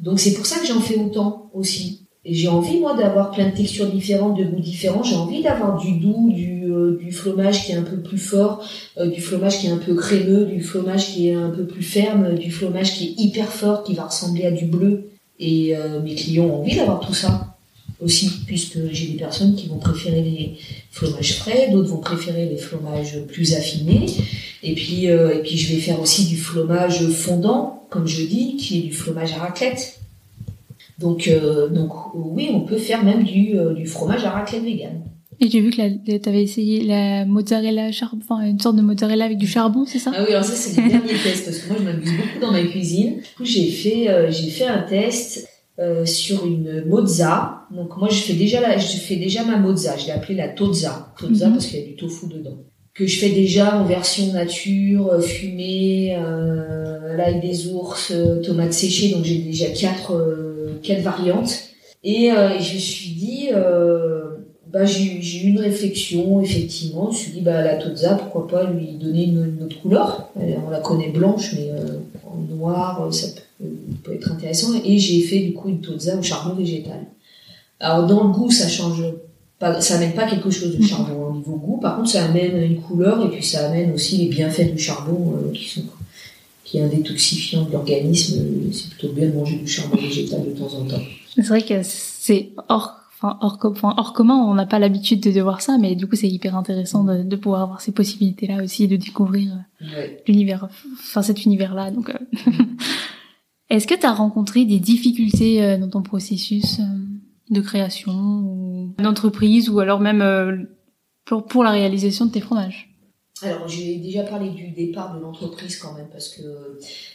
[0.00, 2.06] Donc c'est pour ça que j'en fais autant aussi.
[2.24, 5.02] Et j'ai envie, moi, d'avoir plein de textures différentes, de goûts différents.
[5.02, 8.64] J'ai envie d'avoir du doux, du, euh, du fromage qui est un peu plus fort,
[8.98, 11.82] euh, du fromage qui est un peu crémeux, du fromage qui est un peu plus
[11.82, 15.10] ferme, du fromage qui est hyper fort, qui va ressembler à du bleu.
[15.40, 15.74] Et
[16.04, 17.56] mes clients ont envie d'avoir tout ça
[18.00, 20.56] aussi, puisque j'ai des personnes qui vont préférer les
[20.90, 24.06] fromages frais, d'autres vont préférer les fromages plus affinés,
[24.62, 28.82] et puis, euh, je vais faire aussi du fromage fondant, comme je dis, qui est
[28.82, 30.00] du fromage à raclette.
[30.98, 35.00] Donc, euh, donc oui, on peut faire même du, euh, du fromage à raclette vegan.
[35.40, 39.24] Et j'ai vu que tu avais essayé la mozzarella charbon, enfin une sorte de mozzarella
[39.24, 40.12] avec du charbon, c'est ça?
[40.14, 42.52] Ah oui, alors ça c'est le dernier test parce que moi je m'amuse beaucoup dans
[42.52, 43.16] ma cuisine.
[43.16, 45.48] Du coup j'ai fait j'ai fait un test
[45.80, 47.62] euh, sur une mozza.
[47.70, 49.96] Donc moi je fais déjà la, je fais déjà ma mozza.
[49.96, 51.52] Je l'ai appelée la tozza, tozza mhm.
[51.54, 52.58] parce qu'il y a du tofu dedans.
[52.92, 58.74] Que je fais déjà en version nature, euh, fumée, euh, l'ail des ours, euh, tomates
[58.74, 59.14] séchées.
[59.14, 60.22] Donc j'ai déjà quatre
[60.82, 61.62] quatre variantes.
[62.04, 63.48] Et je me suis dit,
[64.72, 67.10] bah j'ai eu une réflexion effectivement.
[67.10, 70.30] Je me suis dit bah la tozza pourquoi pas lui donner une, autre couleur?
[70.36, 71.70] On la connaît blanche mais
[72.26, 73.42] en noir ça peut
[74.02, 74.68] peut être intéressant.
[74.84, 77.06] Et j'ai fait du coup une tozza au charbon végétal.
[77.78, 79.02] Alors dans le goût, ça change
[79.58, 81.76] pas, ça amène pas quelque chose de charbon au niveau goût.
[81.78, 85.34] Par contre, ça amène une couleur et puis ça amène aussi les bienfaits du charbon
[85.34, 85.82] euh, qui sont
[86.64, 88.40] qui est un détoxifiant de l'organisme.
[88.72, 91.02] C'est plutôt bien de manger du charbon végétal de temps en temps.
[91.34, 94.36] C'est vrai que c'est hors enfin, hors, enfin, hors commun.
[94.36, 97.36] On n'a pas l'habitude de, voir ça, mais du coup, c'est hyper intéressant de, de,
[97.36, 99.64] pouvoir avoir ces possibilités-là aussi, de découvrir
[100.26, 101.90] l'univers, enfin cet univers-là.
[101.90, 102.12] Donc,
[103.70, 106.80] est-ce que tu as rencontré des difficultés dans ton processus
[107.50, 110.66] de création ou d'entreprise, ou alors même
[111.24, 112.89] pour, pour la réalisation de tes fromages?
[113.42, 116.42] Alors, j'ai déjà parlé du départ de l'entreprise quand même, parce que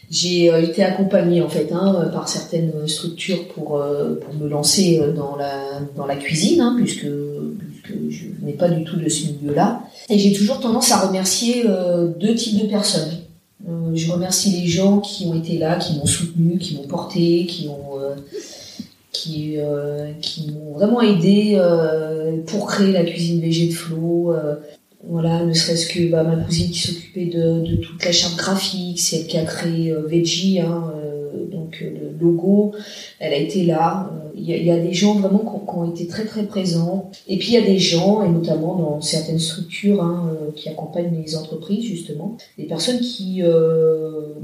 [0.10, 5.14] j'ai euh, été accompagnée en fait hein, par certaines structures pour, euh, me lancer euh,
[5.14, 9.28] dans la, dans la cuisine, hein, puisque, puisque je n'ai pas du tout de ce
[9.28, 9.84] milieu-là.
[10.10, 11.64] Et j'ai toujours tendance à remercier
[12.20, 13.20] deux types de personnes.
[13.94, 17.68] je remercie les gens qui ont été là, qui m'ont soutenu, qui m'ont porté, qui
[17.68, 18.00] ont
[19.12, 19.58] qui,
[20.22, 21.60] qui m'ont vraiment aidé
[22.48, 24.36] pour créer la cuisine végé de Flo
[25.08, 29.18] voilà, ne serait-ce que bah, ma cousine qui s'occupait de, toute la charte graphique, c'est
[29.18, 32.74] elle qui a créé euh, Veggie, hein, euh, donc euh, le logo,
[33.20, 34.12] elle a été là.
[34.36, 37.10] Il y, y, a des gens vraiment qui, ont été très très présents.
[37.28, 41.22] Et puis il y a des gens, et notamment dans certaines structures hein, qui accompagnent
[41.24, 43.42] les entreprises justement, des personnes qui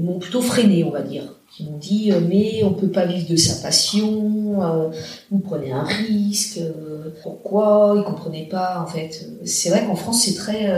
[0.00, 3.28] m'ont plutôt freiné, on va dire qui m'ont dit euh, mais on peut pas vivre
[3.28, 4.88] de sa passion, euh,
[5.30, 9.28] vous prenez un risque, euh, pourquoi Ils comprenaient pas en fait.
[9.44, 10.72] C'est vrai qu'en France c'est très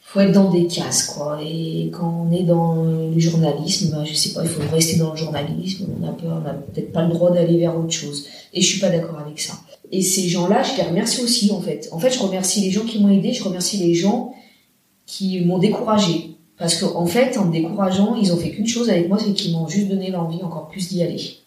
[0.00, 1.40] faut être dans des cases quoi.
[1.44, 5.12] Et quand on est dans le journalisme ben, je sais pas il faut rester dans
[5.12, 8.26] le journalisme on a peur on a peut-être pas le droit d'aller vers autre chose.
[8.52, 9.54] Et je suis pas d'accord avec ça.
[9.90, 11.88] Et ces gens là je les remercie aussi en fait.
[11.90, 14.32] En fait je remercie les gens qui m'ont aidé je remercie les gens
[15.06, 16.29] qui m'ont découragé
[16.60, 19.32] parce qu'en en fait, en me décourageant, ils ont fait qu'une chose avec moi, c'est
[19.32, 21.38] qu'ils m'ont juste donné l'envie encore plus d'y aller.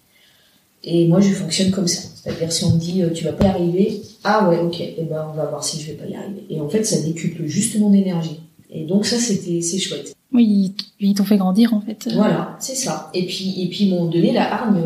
[0.84, 2.02] Et moi, je fonctionne comme ça.
[2.16, 4.96] C'est-à-dire, si on me dit, euh, tu vas pas y arriver, ah ouais, ok, et
[4.98, 6.44] eh ben, on va voir si je vais pas y arriver.
[6.50, 8.40] Et en fait, ça décuple juste mon énergie.
[8.72, 10.16] Et donc, ça, c'était, c'est chouette.
[10.34, 12.10] Oui, ils t'ont fait grandir, en fait.
[12.16, 13.12] Voilà, c'est ça.
[13.14, 14.82] Et puis, et puis, ils m'ont donné la hargne,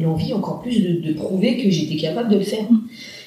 [0.00, 2.72] l'envie encore plus de, prouver que j'étais capable de le faire.
[2.72, 2.80] Mm.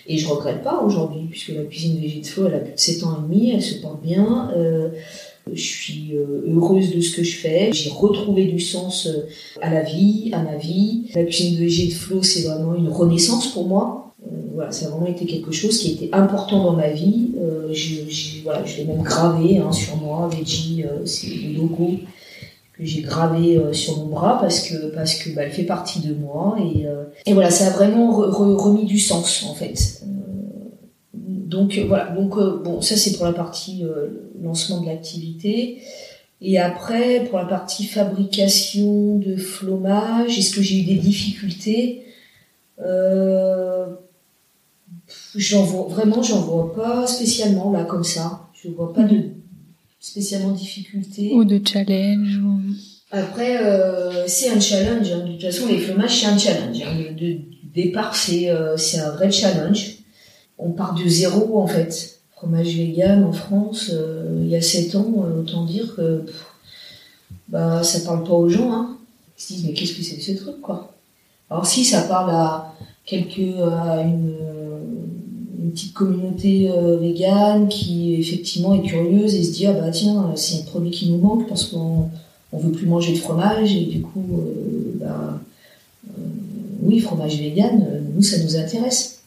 [0.08, 3.20] Et je regrette pas aujourd'hui, puisque la cuisine végétale, elle a plus de 7 ans
[3.20, 4.50] et demi, elle se porte bien.
[4.58, 4.90] Euh,
[5.52, 7.72] je suis euh, heureuse de ce que je fais.
[7.74, 9.28] J'ai retrouvé du sens euh,
[9.62, 11.10] à la vie, à ma vie.
[11.16, 14.14] La cuisine de végé de Flo, c'est vraiment une renaissance pour moi.
[14.24, 17.32] Euh, voilà, ça a vraiment été quelque chose qui était important dans ma vie.
[17.72, 20.30] je, voilà, je l'ai même gravé hein, sur moi.
[20.32, 21.92] Veggie, c'est le logo
[22.74, 26.14] que j'ai gravé sur mon bras parce que parce que bah, elle fait partie de
[26.14, 26.86] moi et,
[27.26, 30.02] et voilà, ça a vraiment remis du sens en fait.
[31.52, 34.08] Donc euh, voilà, donc euh, bon, ça c'est pour la partie euh,
[34.42, 35.82] lancement de l'activité.
[36.42, 42.06] Et après, pour la partie fabrication de flomage, est-ce que j'ai eu des difficultés?
[45.36, 48.48] J'en vois vraiment, j'en vois pas spécialement là comme ça.
[48.54, 49.26] Je vois pas de
[50.00, 51.32] spécialement difficultés.
[51.34, 52.40] Ou de challenge.
[53.12, 53.60] Après,
[54.26, 55.12] c'est un challenge.
[55.12, 55.26] Hein.
[55.28, 56.82] De toute façon, les fromages c'est un challenge.
[56.82, 57.14] Hein.
[57.16, 57.38] De,
[57.76, 60.01] départ, c'est c'est un vrai challenge
[60.62, 62.20] on part de zéro en fait.
[62.36, 66.26] Fromage vegan en France, euh, il y a 7 ans, euh, autant dire que
[67.50, 68.72] bah, ça parle pas aux gens.
[68.72, 68.98] Hein.
[69.38, 70.94] Ils se disent mais qu'est-ce que c'est que ce truc quoi?
[71.50, 72.74] Alors si ça parle à
[73.06, 74.36] quelques à une,
[75.72, 80.60] petite communauté euh, végane qui effectivement est curieuse et se dit ah bah tiens c'est
[80.60, 82.10] un produit qui nous manque parce qu'on
[82.52, 84.26] on veut plus manger de fromage et du coup
[84.96, 85.40] bah,
[86.82, 89.21] oui fromage vegan nous ça nous intéresse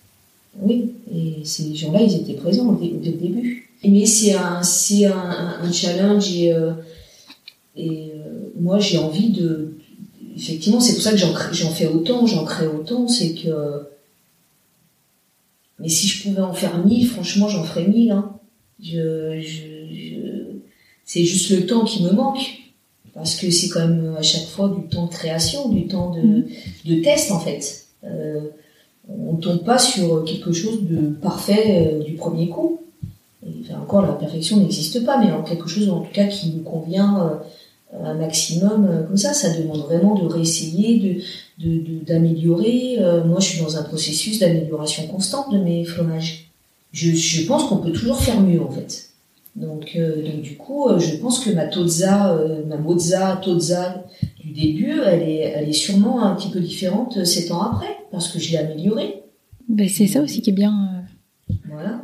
[0.60, 3.70] oui, et ces gens-là, ils étaient présents dès, le début.
[3.86, 6.72] Mais c'est un, c'est un, challenge et, euh,
[7.76, 9.74] et euh, moi j'ai envie de.
[10.36, 13.82] Effectivement, c'est pour ça que j'en, j'en fais autant, j'en crée autant, c'est que.
[15.78, 18.10] Mais si je pouvais en faire mille, franchement, j'en ferais mille.
[18.10, 18.32] Hein.
[18.82, 19.74] Je, je,
[21.04, 22.60] c'est juste le temps qui me manque.
[23.12, 26.20] Parce que c'est quand même à chaque fois du temps de création, du temps de,
[26.20, 26.44] mmh.
[26.86, 27.86] de test en fait.
[28.02, 28.48] Euh,
[29.08, 32.80] on tombe pas sur quelque chose de parfait euh, du premier coup.
[33.80, 38.04] encore, la perfection n'existe pas, mais quelque chose en tout cas qui nous convient euh,
[38.04, 39.34] un maximum euh, comme ça.
[39.34, 41.22] Ça demande vraiment de réessayer,
[41.58, 42.98] de, d'améliorer.
[43.26, 46.50] moi, je suis dans un processus d'amélioration constante de mes fromages.
[46.92, 49.10] Je, pense qu'on peut toujours faire mieux en fait.
[49.56, 52.36] Donc, donc du coup, je pense que ma tozza,
[52.68, 54.04] ma mozza, tozza
[54.54, 58.38] début, elle est, elle est sûrement un petit peu différente sept ans après parce que
[58.38, 59.22] je l'ai améliorée.
[59.68, 61.04] Ben, c'est ça aussi qui est bien.
[61.50, 61.54] Euh.
[61.68, 62.02] Voilà.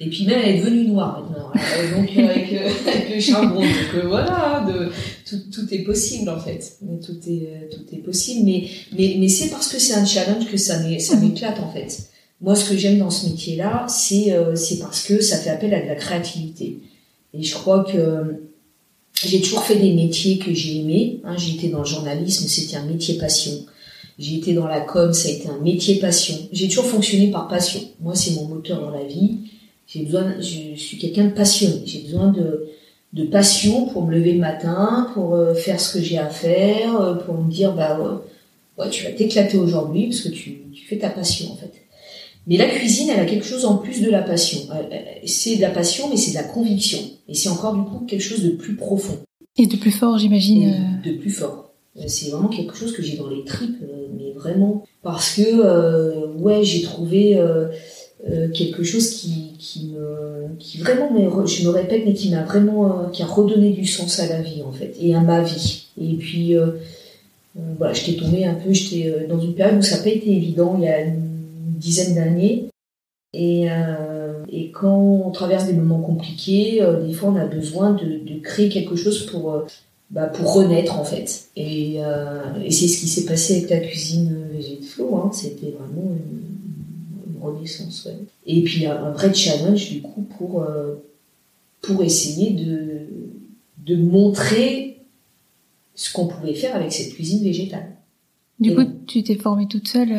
[0.00, 1.50] Et puis même, elle est devenue noire maintenant.
[1.54, 1.96] Hein.
[1.96, 3.60] donc euh, avec, euh, avec, le charbon.
[3.60, 4.90] Donc voilà, de,
[5.28, 6.78] tout, tout, est possible en fait.
[7.04, 8.44] Tout est, tout est possible.
[8.44, 11.20] Mais, mais, mais c'est parce que c'est un challenge que ça mhm.
[11.20, 12.10] m'éclate en fait.
[12.40, 15.82] Moi, ce que j'aime dans ce métier-là, c'est c'est parce que ça fait appel à
[15.82, 16.78] de la créativité.
[17.34, 18.47] Et je crois que
[19.24, 21.20] j'ai toujours fait des métiers que j'ai aimés.
[21.24, 23.52] Hein, J'étais dans le journalisme, c'était un métier passion.
[24.18, 26.36] J'ai été dans la com, ça a été un métier passion.
[26.52, 27.80] J'ai toujours fonctionné par passion.
[28.00, 29.38] Moi, c'est mon moteur dans la vie.
[29.86, 31.82] J'ai besoin, je suis quelqu'un de passionné.
[31.84, 32.68] J'ai besoin de,
[33.12, 37.00] de passion pour me lever le matin, pour euh, faire ce que j'ai à faire,
[37.00, 38.22] euh, pour me dire, bah,
[38.78, 41.72] ouais, tu vas t'éclater aujourd'hui parce que tu, tu fais ta passion, en fait.
[42.48, 44.60] Mais la cuisine, elle a quelque chose en plus de la passion.
[45.26, 46.98] C'est de la passion, mais c'est de la conviction.
[47.28, 49.18] Et c'est encore du coup quelque chose de plus profond.
[49.58, 51.00] Et de plus fort, j'imagine.
[51.04, 51.72] De plus fort.
[52.06, 53.82] C'est vraiment quelque chose que j'ai dans les tripes,
[54.16, 54.84] mais vraiment.
[55.02, 57.68] Parce que, euh, ouais, j'ai trouvé euh,
[58.30, 61.10] euh, quelque chose qui, qui me, qui vraiment,
[61.44, 64.62] je me répète, mais qui m'a vraiment, qui a redonné du sens à la vie,
[64.62, 65.86] en fait, et à ma vie.
[66.00, 66.54] Et puis,
[67.78, 70.76] voilà, j'étais tombée un peu, j'étais dans une période où ça n'a pas été évident.
[70.78, 71.27] Il y a une
[71.78, 72.68] dizaine d'années.
[73.34, 77.92] Et, euh, et, quand on traverse des moments compliqués, euh, des fois on a besoin
[77.92, 79.66] de, de créer quelque chose pour, euh,
[80.10, 81.48] bah, pour renaître en fait.
[81.54, 85.30] Et, et c'est ce qui s'est passé avec la cuisine végétale Flow, hein.
[85.32, 88.06] c'était vraiment une, une renaissance.
[88.06, 88.16] Ouais.
[88.46, 90.64] Et puis un, vrai challenge du coup pour,
[91.82, 93.08] pour essayer de,
[93.84, 95.02] de montrer
[95.94, 97.94] ce qu'on pouvait faire avec cette cuisine végétale.
[98.58, 100.12] Du coup, tu t'es formée toute seule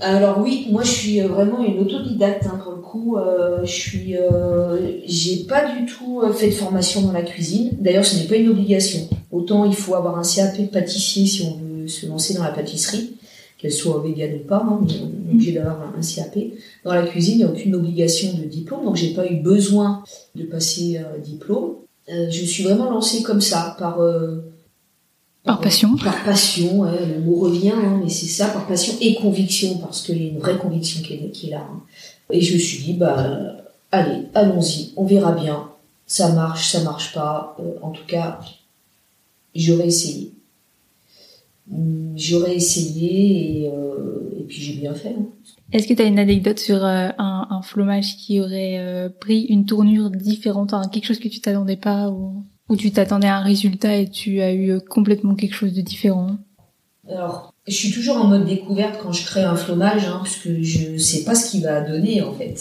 [0.00, 3.16] alors oui, moi je suis euh, vraiment une autodidacte hein, pour le coup.
[3.16, 7.70] Euh, je suis, euh, j'ai pas du tout euh, fait de formation dans la cuisine.
[7.78, 9.08] D'ailleurs, ce n'est pas une obligation.
[9.30, 12.50] Autant il faut avoir un CAP de pâtissier si on veut se lancer dans la
[12.50, 13.14] pâtisserie,
[13.56, 15.00] qu'elle soit végane ou pas, hein, on est
[15.32, 16.38] obligé d'avoir un CAP.
[16.84, 20.02] Dans la cuisine, il n'y a aucune obligation de diplôme, donc j'ai pas eu besoin
[20.34, 21.76] de passer euh, diplôme.
[22.08, 24.00] je suis vraiment lancée comme ça par
[25.44, 25.96] par passion.
[25.96, 30.22] Par passion, le mot revient, hein, mais c'est ça, par passion et conviction, parce qu'il
[30.22, 31.66] y a une vraie conviction qui est, qui est là.
[31.70, 31.82] Hein.
[32.30, 35.68] Et je me suis dit, bah, allez, allons-y, on verra bien.
[36.06, 37.56] Ça marche, ça marche pas.
[37.60, 38.40] Euh, en tout cas,
[39.54, 40.32] j'aurais essayé.
[41.72, 45.14] Hum, j'aurais essayé et, euh, et puis j'ai bien fait.
[45.18, 45.26] Hein.
[45.72, 49.64] Est-ce que tu as une anecdote sur euh, un, un, fromage qui aurait pris une
[49.64, 52.44] tournure différente, hein, quelque chose que tu t'attendais pas ou...
[52.68, 56.38] Ou tu t'attendais à un résultat et tu as eu complètement quelque chose de différent?
[57.08, 60.62] Alors, je suis toujours en mode découverte quand je crée un fromage, hein, parce que
[60.62, 62.54] je sais pas ce qu'il va donner en fait.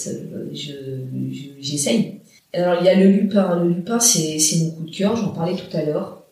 [1.61, 2.19] J'essaye.
[2.51, 3.63] Je, Alors, il y a le lupin.
[3.63, 6.23] Le lupin, c'est mon coup de cœur, j'en parlais tout à l'heure.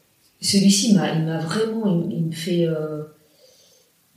[0.41, 2.65] Celui-ci, il m'a vraiment, il, me fait...
[2.65, 3.03] Euh,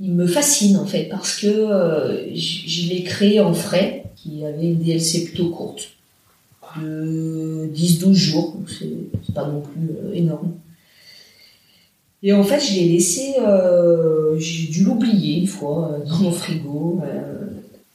[0.00, 4.44] il me fascine en fait, parce que euh, je, je l'ai créé en frais, qui
[4.44, 5.93] avait une DLC plutôt courte
[6.80, 10.52] de 10-12 jours, c'est pas non plus euh, énorme.
[12.22, 16.32] Et en fait, je l'ai laissé, euh, j'ai dû l'oublier une fois euh, dans mon
[16.32, 17.00] frigo.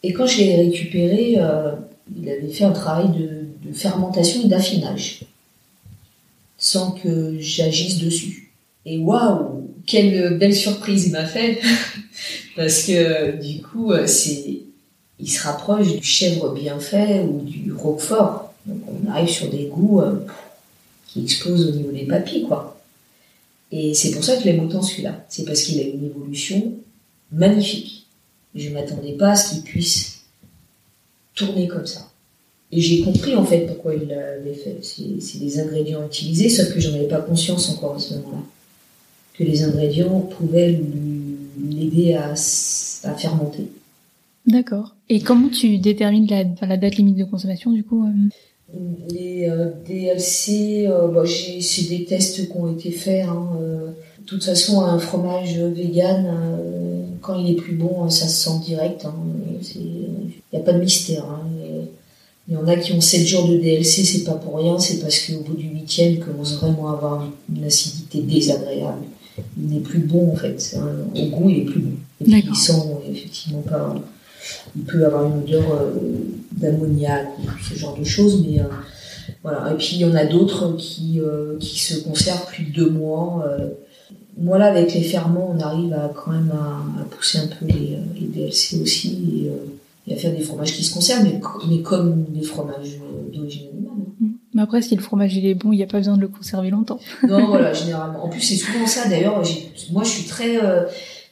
[0.03, 1.37] et quand je l'ai récupéré,
[2.17, 3.39] il avait fait un travail de,
[3.71, 5.25] fermentation et d'affinage,
[6.57, 8.51] sans que j'agisse dessus.
[8.83, 11.59] Et waouh, quelle belle surprise il m'a fait,
[12.55, 13.93] parce que du coup,
[15.19, 18.48] il se rapproche du chèvre bien fait ou du roquefort.
[18.65, 20.25] Donc on arrive sur des goûts euh,
[21.07, 22.79] qui explosent au niveau des papilles, quoi.
[23.71, 25.25] Et c'est pour ça que j'aime autant celui-là.
[25.29, 26.73] C'est parce qu'il a une évolution
[27.31, 28.07] magnifique.
[28.55, 30.21] Je ne m'attendais pas à ce qu'il puisse
[31.35, 32.09] tourner comme ça.
[32.71, 34.79] Et j'ai compris en fait pourquoi il l'avait fait.
[34.83, 38.43] C'est des ingrédients utilisés, sauf que j'en avais pas conscience encore à ce moment-là.
[39.33, 40.79] Que les ingrédients pouvaient
[41.59, 42.35] l'aider à
[43.15, 43.67] fermenter.
[44.49, 44.95] D'accord.
[45.09, 48.29] Et comment tu détermines la, la, date limite de consommation du coup euh
[49.09, 53.25] les euh, DLC, euh, bah, c'est des tests qui ont été faits.
[53.27, 53.87] Hein, euh.
[54.19, 56.27] de toute façon, un fromage vegan,
[57.21, 59.05] quand il est plus bon, ça se sent direct.
[59.05, 59.15] Hein,
[59.75, 61.25] il n'y a pas de mystère.
[61.25, 61.47] Hein,
[62.47, 64.99] il y en a qui ont 7 jours de DLC, c'est pas pour rien, c'est
[64.99, 69.03] parce qu'au bout du 8 il commence vraiment à avoir une acidité désagréable.
[69.57, 70.77] Il n'est plus bon en fait.
[71.15, 71.91] Au goût, il est plus bon.
[72.21, 72.73] Et puis, il sent
[73.11, 73.95] effectivement pas
[74.75, 75.91] il peut avoir une odeur euh,
[76.53, 78.65] d'ammoniac ou ce genre de choses, mais euh,
[79.43, 79.71] voilà.
[79.71, 82.89] Et puis il y en a d'autres qui, euh, qui se conservent plus de deux
[82.89, 83.45] mois.
[84.37, 87.97] moi là, avec les ferments, on arrive à quand même à, pousser un peu les,
[88.19, 89.47] les DLC aussi
[90.07, 91.23] et, à faire des fromages qui se conservent,
[91.69, 92.97] mais, comme des fromages
[93.31, 93.93] d'origine animale.
[94.19, 94.27] Mmh.
[94.55, 96.27] Mais après, si le fromage il est bon, il n'y a pas besoin de le
[96.27, 96.99] conserver longtemps.
[97.27, 98.25] non, voilà, généralement.
[98.25, 99.07] En plus, c'est souvent ça.
[99.07, 99.43] D'ailleurs,
[99.91, 100.57] moi, je suis très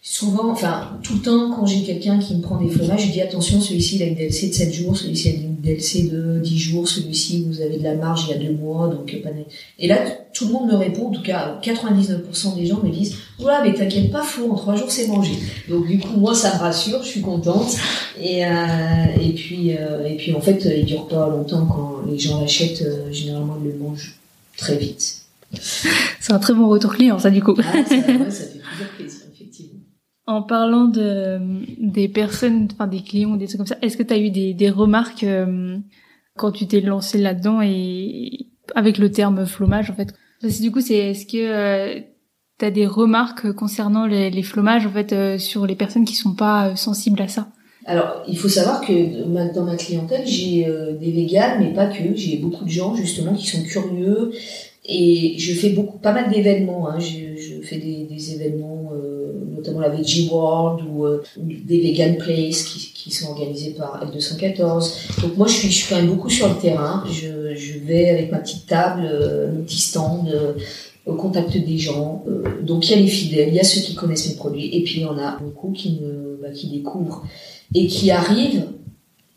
[0.10, 3.22] souvent, enfin, tout le temps, quand j'ai quelqu'un qui me prend des fromages, je dis
[3.22, 6.40] attention, celui-ci, il a une DLC de 7 jours, celui-ci, il a une DLC de
[6.40, 9.30] 10 jours, celui-ci, vous avez de la marge il y a 2 mois, donc pas
[9.78, 9.98] Et là,
[10.34, 13.74] tout le monde me répond, en tout cas, 99% des gens me disent, voilà, mais
[13.74, 15.34] t'inquiète pas, fou, en 3 jours, c'est mangé.
[15.68, 17.76] Donc, du coup, moi, ça me rassure, je suis contente.
[18.18, 18.50] Et, euh,
[19.22, 22.82] et puis, euh, et puis, en fait, il dure pas longtemps quand les gens l'achètent,
[22.82, 24.16] euh, généralement, ils le mangent
[24.56, 25.18] très vite.
[26.22, 27.56] C'est un très bon retour client, ça, du coup.
[27.60, 29.17] Ah, ça, ouais, ça fait toujours plaisir.
[30.28, 31.40] En parlant de
[31.80, 34.54] des personnes, enfin des clients, des trucs comme ça, est-ce que tu as eu des,
[34.54, 35.26] des remarques
[36.36, 40.14] quand tu t'es lancé là-dedans et avec le terme flomage en fait?
[40.42, 42.00] Parce que du coup, c'est est-ce que
[42.60, 46.36] tu as des remarques concernant les, les flomages en fait sur les personnes qui sont
[46.36, 47.48] pas sensibles à ça?
[47.88, 52.16] Alors, il faut savoir que dans ma clientèle, j'ai euh, des véganes, mais pas que.
[52.16, 54.32] J'ai beaucoup de gens justement qui sont curieux
[54.84, 56.90] et je fais beaucoup, pas mal d'événements.
[56.90, 57.00] Hein.
[57.00, 58.97] Je, je, fais des, des événements, euh,
[59.68, 65.22] notamment la Veggie World ou euh, des Vegan Place qui, sont organisés par L214.
[65.22, 67.06] Donc moi, je suis, je suis quand même beaucoup sur le terrain.
[67.10, 69.04] Je, je vais avec ma petite table,
[69.54, 70.30] mon petit stand
[71.06, 72.26] au contact des gens.
[72.62, 74.84] donc il y a les fidèles, il y a ceux qui connaissent mes produits, et
[74.84, 77.24] puis il y en a beaucoup qui, me, bah, qui découvrent
[77.74, 78.68] et qui arrivent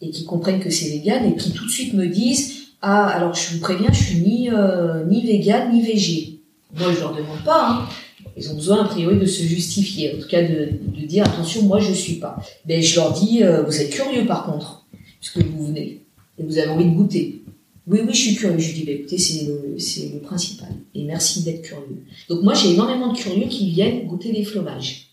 [0.01, 3.35] et qui comprennent que c'est vegan et qui tout de suite me disent ah alors
[3.35, 6.41] je vous préviens je suis ni euh, ni vegan ni végé
[6.79, 7.89] moi je leur demande pas hein.
[8.37, 10.71] Ils ont besoin a priori de se justifier en tout cas de,
[11.07, 12.39] dire attention moi je suis pas.
[12.67, 14.87] Ben je leur dis euh, vous êtes curieux par contre
[15.21, 16.03] puisque vous venez
[16.39, 17.43] et vous avez envie de goûter.
[17.87, 18.59] Oui oui je suis curieux.
[18.59, 20.69] Je dis ben, écoutez c'est le principal.
[20.95, 22.05] Et merci d'être curieux.
[22.29, 25.11] Donc moi j'ai énormément de curieux qui viennent goûter des fromages.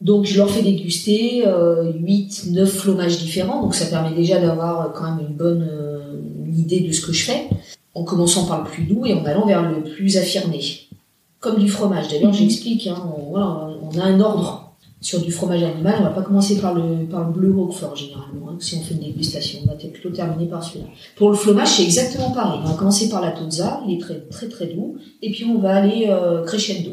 [0.00, 4.92] Donc je leur fais déguster euh, 8, 9 fromages différents, donc ça permet déjà d'avoir
[4.92, 6.20] quand même une bonne euh,
[6.54, 7.48] idée de ce que je fais,
[7.94, 10.60] en commençant par le plus doux et en allant vers le plus affirmé.
[11.46, 12.38] Comme du fromage, d'ailleurs mhm.
[12.38, 16.22] j'explique, hein, on, voilà, on a un ordre sur du fromage animal, on va pas
[16.22, 19.68] commencer par le, par le bleu roquefort généralement, hein, si on fait une dégustation, on
[19.68, 20.86] va peut-être plutôt terminer par celui-là.
[21.14, 24.18] Pour le fromage c'est exactement pareil, on va commencer par la tozza, il est très
[24.22, 26.90] très très doux, et puis on va aller euh, crescendo.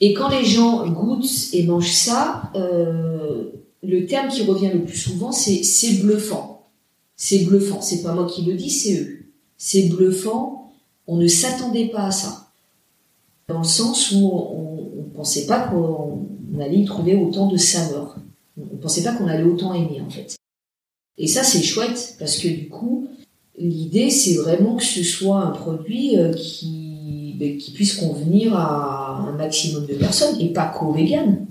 [0.00, 3.46] Et quand les gens goûtent et mangent ça, euh,
[3.82, 6.68] le terme qui revient le plus souvent, c'est c'est bluffant.
[7.16, 7.80] C'est bluffant.
[7.80, 9.26] C'est pas moi qui le dis, c'est eux.
[9.56, 10.70] C'est bluffant.
[11.08, 12.47] On ne s'attendait pas à ça.
[13.48, 16.26] Dans le sens où on, ne pensait pas qu'on
[16.60, 18.16] allait y trouver autant de saveurs.
[18.56, 20.36] On pensait pas qu'on allait autant aimer en fait.
[21.16, 23.08] Et ça c'est chouette parce que du coup,
[23.58, 26.88] l'idée c'est vraiment que ce soit un produit euh, qui
[27.38, 31.46] qui puisse convenir à un maximum de personnes et pas qu'aux véganes.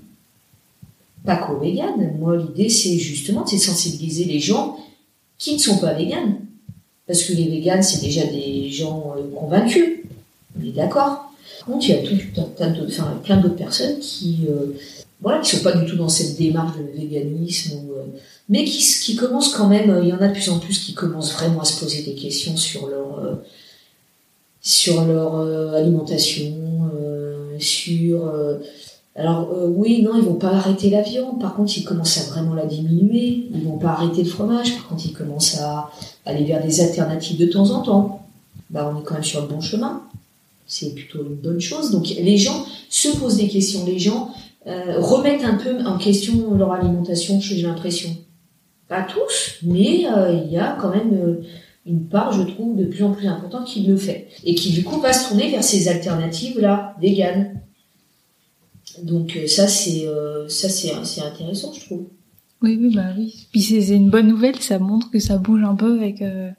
[1.26, 2.18] Pas qu'aux véganes.
[2.20, 4.78] Moi, l'idée, c'est justement de sensibiliser les gens
[5.38, 6.40] qui ne sont pas véganes.
[7.06, 10.00] Parce que les véganes, c'est déjà des gens euh, convaincus.
[10.60, 11.27] On est d'accord.
[11.68, 12.42] Contre, il y a tout
[13.24, 14.74] plein d'autres personnes qui, euh,
[15.22, 18.04] voilà, qui sont pas du tout dans cette démarche de véganisme, euh,
[18.48, 20.00] mais qui, commencent quand même.
[20.02, 22.16] Il y en a de plus en plus qui commencent vraiment à se poser des
[22.16, 23.38] questions sur leur
[24.68, 26.54] sur leur euh, alimentation,
[26.94, 28.58] euh, sur euh,
[29.16, 31.40] alors oui, non, ils vont pas arrêter la viande.
[31.40, 33.48] Par contre, ils commencent à vraiment la diminuer.
[33.52, 34.76] Ils vont pas arrêter le fromage.
[34.76, 35.90] Par contre, ils commencent à
[36.26, 38.22] aller vers des alternatives de temps en temps.
[38.70, 40.04] Bah, on est quand même sur le bon chemin.
[40.68, 41.92] C'est plutôt une bonne chose.
[41.92, 43.86] Donc, les gens se posent des questions.
[43.86, 44.32] Les gens
[44.66, 47.40] remettent un peu en question leur alimentation.
[47.40, 48.16] J'ai l'impression.
[48.90, 51.42] Pas tous, mais il y a quand même
[51.88, 54.28] une part, je trouve, de plus en plus importante qui le fait.
[54.44, 57.62] Et qui, du coup, va se tourner vers ces alternatives-là, véganes.
[59.04, 62.08] Donc, euh, ça, c'est, euh, c'est, intéressant, je trouve.
[62.62, 63.48] Oui, oui, bah oui.
[63.52, 66.50] Puis c'est, une bonne nouvelle, ça montre que ça bouge un peu que,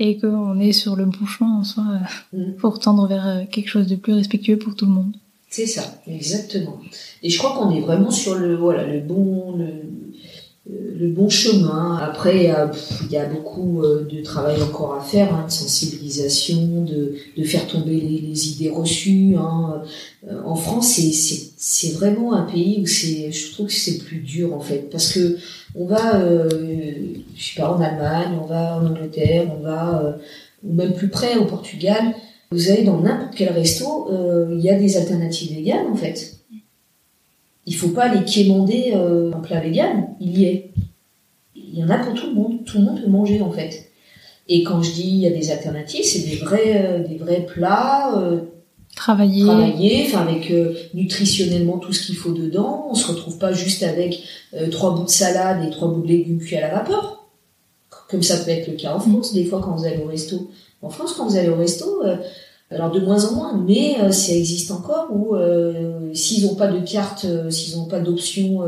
[0.00, 1.84] et qu'on est sur le bon chemin en soi
[2.32, 2.54] mm.
[2.58, 5.14] pour tendre vers euh, quelque chose de plus respectueux pour tout le monde.
[5.48, 6.80] C'est ça, exactement.
[7.22, 9.66] Et je crois qu'on est vraiment sur le, voilà, le bon, le,
[10.68, 11.96] le bon chemin.
[11.96, 17.44] Après, il y a, beaucoup euh, de travail encore à faire, hein, de sensibilisation, de,
[17.44, 19.34] faire tomber les, idées reçues.
[19.36, 19.82] Hein.
[20.28, 21.00] Euh, en France,
[21.56, 25.12] c'est vraiment un pays où c'est, je trouve que c'est plus dur en fait, parce
[25.12, 25.38] que
[25.74, 26.48] on va, euh,
[27.34, 30.18] je sais pas, en Allemagne, on va en Angleterre, on va
[30.62, 32.14] même plus près au Portugal.
[32.50, 34.10] Vous allez dans n'importe quel resto,
[34.52, 36.39] il y a des alternatives véganes en fait.
[37.70, 40.72] Il faut pas aller quémander un plat vegan, il y est
[41.72, 42.64] il y en a pour tout le monde.
[42.64, 43.90] Tout le monde peut manger en fait.
[44.48, 47.46] Et quand je dis il y a des alternatives, c'est des vrais, euh, des vrais
[47.46, 48.18] plats.
[48.18, 48.40] Euh,
[48.96, 50.06] travaillés.
[50.06, 52.88] Enfin avec euh, nutritionnellement tout ce qu'il faut dedans.
[52.90, 54.22] On se retrouve pas juste avec
[54.70, 57.28] trois bouts de salade et trois bouts de légumes cuits à la vapeur.
[58.08, 60.50] Comme ça peut être le cas en France, des fois quand vous allez au resto.
[60.82, 62.02] En France, quand vous allez au resto,
[62.70, 65.34] alors de moins en moins, mais ça existe encore où
[66.14, 68.62] s'ils n'ont pas de carte, s'ils n'ont pas d'option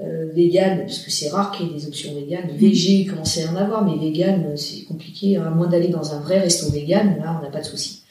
[0.00, 2.50] euh, vegan, parce que c'est rare qu'il y ait des options véganes.
[2.56, 5.36] Végé, il commence à en avoir, mais vegan, euh, c'est compliqué.
[5.36, 5.44] Hein.
[5.46, 8.02] À moins d'aller dans un vrai resto vegan, là, on n'a pas de souci.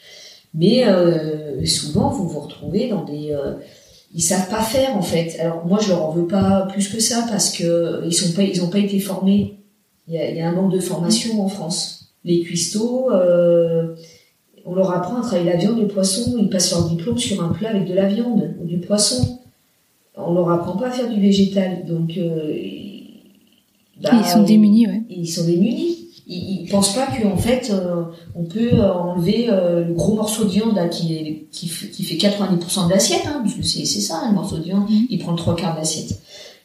[0.54, 3.32] Mais euh, souvent, vous vous retrouvez dans des...
[3.32, 3.56] Euh,
[4.16, 5.38] ils savent pas faire, en fait.
[5.40, 8.44] Alors, moi, je leur en veux pas plus que ça, parce que ils sont pas,
[8.44, 9.58] ils ont pas été formés.
[10.08, 12.14] Il y a, il y a un manque de formation en France.
[12.24, 13.96] Les cuistots, euh,
[14.66, 17.50] on leur apprend à travailler la viande, le poisson, ils passent leur diplôme sur un
[17.50, 19.40] plat avec de la viande ou du poisson
[20.16, 22.54] on leur apprend pas à faire du végétal, donc euh,
[24.02, 25.02] bah, ils sont démunis, ouais.
[25.10, 26.00] Ils sont démunis.
[26.28, 28.04] Ils, ils pensent pas qu'en fait euh,
[28.36, 32.16] on peut enlever euh, le gros morceau de viande là, qui, est, qui, qui fait
[32.16, 35.08] 90% de l'assiette, hein, parce que c'est ça, un morceau de viande, mm.
[35.10, 36.20] il prend le trois quarts de l'assiette.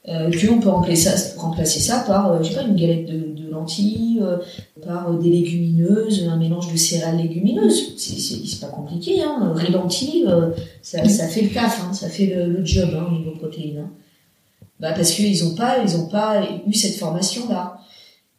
[0.08, 4.38] Euh, qu'on peut remplacer ça, par, euh, pas, une galette de, lentilles, euh,
[4.86, 7.94] par des légumineuses, un mélange de céréales légumineuses.
[7.98, 9.52] C'est pas compliqué, hein.
[9.54, 10.26] Riz lentilles,
[10.80, 13.78] ça, ça, fait le taf, hein, ça fait le, job hein, au niveau protéines.
[13.78, 13.90] Hein.
[14.80, 17.78] Bah parce qu'ils ont pas, ils pas eu cette formation là.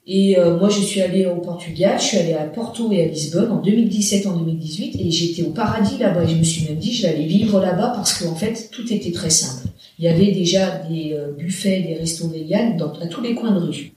[0.07, 3.51] Et moi, je suis allée au Portugal, je suis allée à Porto et à Lisbonne
[3.51, 6.25] en 2017, en 2018, et j'étais au paradis là-bas.
[6.25, 9.11] Je me suis même dit, je vais aller vivre là-bas parce qu'en fait, tout était
[9.11, 9.68] très simple
[9.99, 13.51] il y avait déjà des euh, buffets, des restos véganes dans, à tous les coins
[13.51, 13.91] de rue.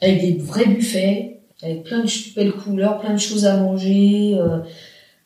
[0.00, 4.58] Avec des vrais buffets, avec plein de belles couleurs, plein de choses à manger, euh,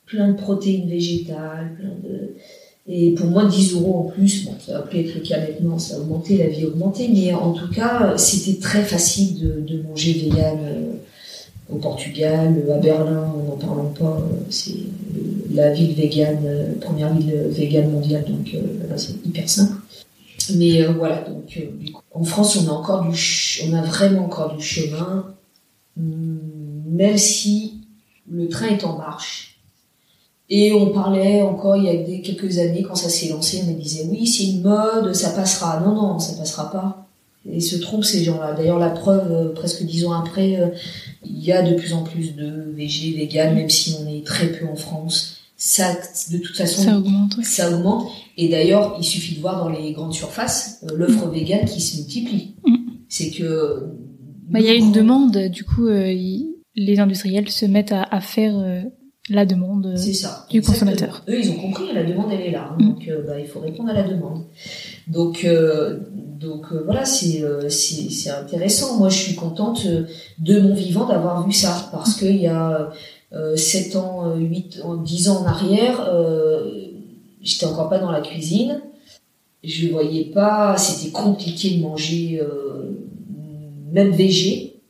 [0.05, 2.35] plein de protéines végétales, plein de...
[2.89, 5.79] Et pour de 10 euros en plus, bon, ça va plus être le cas maintenant,
[5.79, 9.61] ça a augmenté, la vie a augmenté, mais en tout cas, c'était très facile de,
[9.61, 10.93] de manger vegan euh,
[11.73, 14.75] au Portugal, à Berlin, n'en parlons pas, c'est
[15.55, 18.55] la ville végane, première ville végane mondiale, donc
[18.97, 19.82] c'est hyper simple.
[20.51, 21.71] Mais euh, voilà, donc euh,
[22.13, 23.17] en France, on a encore du,
[23.69, 25.27] on a vraiment encore du chemin,
[25.97, 26.39] mm,
[26.91, 27.81] même si
[28.31, 29.61] le train est en marche.
[30.49, 34.07] Et on parlait encore il y a quelques années, quand ça s'est lancé, on disait
[34.11, 35.81] oui, c'est une mode, ça passera.
[35.81, 37.07] Non, non, ça passera pas.
[37.51, 38.53] Et se trompent ces gens-là.
[38.53, 40.73] D'ailleurs, la preuve, euh, presque dix ans après,
[41.25, 44.47] il y a de plus en plus de VG, vegan, même si on est très
[44.49, 45.95] peu en France ça,
[46.33, 47.37] de toute façon, ça augmente.
[47.45, 48.11] Ça augmente.
[48.37, 51.31] Et d'ailleurs, il suffit de voir dans les grandes surfaces euh, l'offre mm.
[51.31, 52.57] végane qui se multiplie.
[52.67, 52.77] Mm.
[53.09, 53.87] C'est que.
[54.51, 56.13] Bah, il y a une demande, du coup, euh,
[56.75, 58.81] les industriels se mettent à, faire euh,
[59.29, 61.23] la demande ça, du consommateur.
[61.29, 62.71] Eux, ils ont compris, la demande, elle est là.
[62.73, 62.77] Hein.
[62.81, 62.89] Mm.
[62.89, 64.47] Donc, bah, il faut répondre à la demande.
[65.07, 65.47] Donc,
[66.41, 68.99] donc voilà, c'est c'est intéressant.
[68.99, 72.91] Moi, je suis contente de mon vivant d'avoir vu ça parce qu'il y a
[73.57, 76.89] 7 euh, ans, 8, euh, 10 ans en arrière, euh,
[77.41, 78.83] j'étais encore pas dans la cuisine.
[79.65, 82.43] Je voyais pas, c'était compliqué de manger,
[83.93, 84.81] même végé.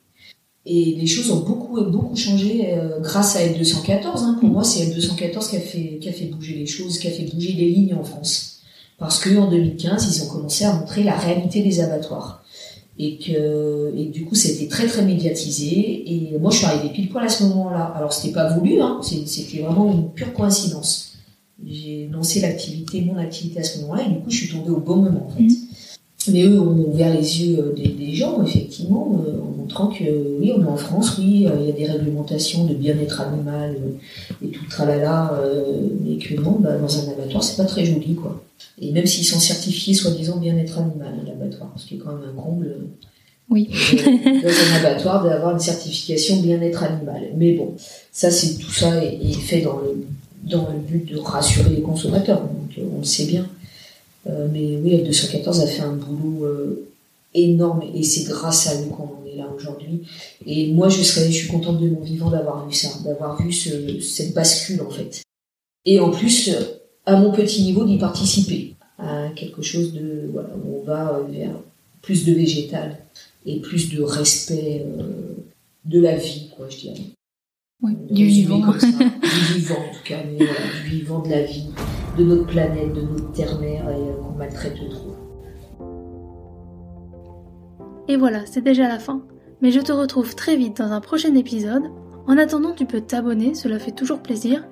[0.64, 4.22] Et les choses ont beaucoup, beaucoup changé grâce à L214.
[4.22, 4.38] Hein.
[4.40, 7.11] Pour moi, c'est L214 qui a fait, qui a fait bouger les choses, qui a
[7.11, 8.62] fait bouger les lignes en France.
[8.97, 12.41] Parce que en 2015, ils ont commencé à montrer la réalité des abattoirs
[13.05, 16.05] et du coup c'était très très médiatisé.
[16.07, 17.92] Et moi je suis arrivée pile poil à ce moment-là.
[17.96, 21.14] Alors c'était pas voulu hein, c'était vraiment une pure coïncidence.
[21.64, 24.05] J'ai lancé l'activité mon activité à ce moment-là.
[24.07, 25.44] Et du coup je suis tombée au bon moment en fait.
[25.44, 25.57] Mmh.
[26.29, 30.05] Mais eux ont ouvert les yeux euh, des, gens effectivement euh, en montrant que
[30.41, 33.77] oui on est en France oui euh, il y a des réglementations de bien-être animal
[34.45, 35.33] et tout le tralala
[36.05, 38.43] mais que non bah, dans un abattoir c'est pas très joli quoi
[38.81, 42.41] et même s'ils sont certifiés, soi-disant, bien-être animal l'abattoir, ce qui est quand même un
[42.41, 42.77] comble.
[43.51, 43.68] Oui.
[43.93, 47.23] dans un abattoir d'avoir une certification bien-être animal.
[47.37, 47.75] Mais bon,
[48.11, 50.05] ça, c'est tout ça est, fait dans le,
[50.45, 52.41] dans le but de rassurer les consommateurs.
[52.41, 53.47] Donc, on le sait bien.
[54.27, 56.47] Euh, mais oui, L214 a fait un boulot
[57.35, 60.03] énorme et c'est grâce à lui qu'on en est là aujourd'hui.
[60.47, 63.53] Et moi, je serais, je suis contente de mon vivant d'avoir vu ça, d'avoir vu
[63.53, 65.23] ce, cette bascule en fait.
[65.85, 66.51] Et en plus,
[67.07, 71.25] à mon petit niveau d'y participer à quelque chose de voilà où on va euh,
[71.25, 71.55] vers
[72.03, 72.99] plus de végétal
[73.47, 75.35] et plus de respect euh,
[75.85, 77.03] de la vie quoi je dirais
[77.83, 81.64] oui, du vivant du vivant en tout cas mais voilà, du vivant de la vie
[82.17, 85.17] de notre planète de notre terre-mère et euh, qu'on maltraite trop
[88.09, 89.23] et voilà c'est déjà la fin
[89.61, 91.85] mais je te retrouve très vite dans un prochain épisode
[92.27, 94.65] en attendant tu peux t'abonner cela fait toujours plaisir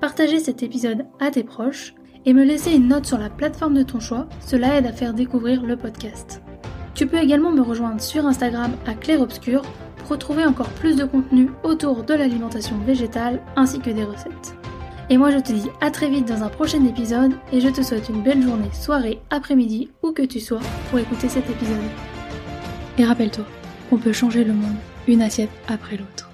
[0.00, 1.94] partager cet épisode à tes proches
[2.26, 5.14] et me laisser une note sur la plateforme de ton choix, cela aide à faire
[5.14, 6.42] découvrir le podcast.
[6.94, 9.62] Tu peux également me rejoindre sur Instagram à Claire Obscur
[9.96, 14.56] pour retrouver encore plus de contenu autour de l'alimentation végétale ainsi que des recettes.
[15.08, 17.82] Et moi je te dis à très vite dans un prochain épisode et je te
[17.82, 21.76] souhaite une belle journée, soirée, après-midi, où que tu sois pour écouter cet épisode.
[22.98, 23.44] Et rappelle-toi
[23.88, 24.76] qu'on peut changer le monde
[25.06, 26.25] une assiette après l'autre.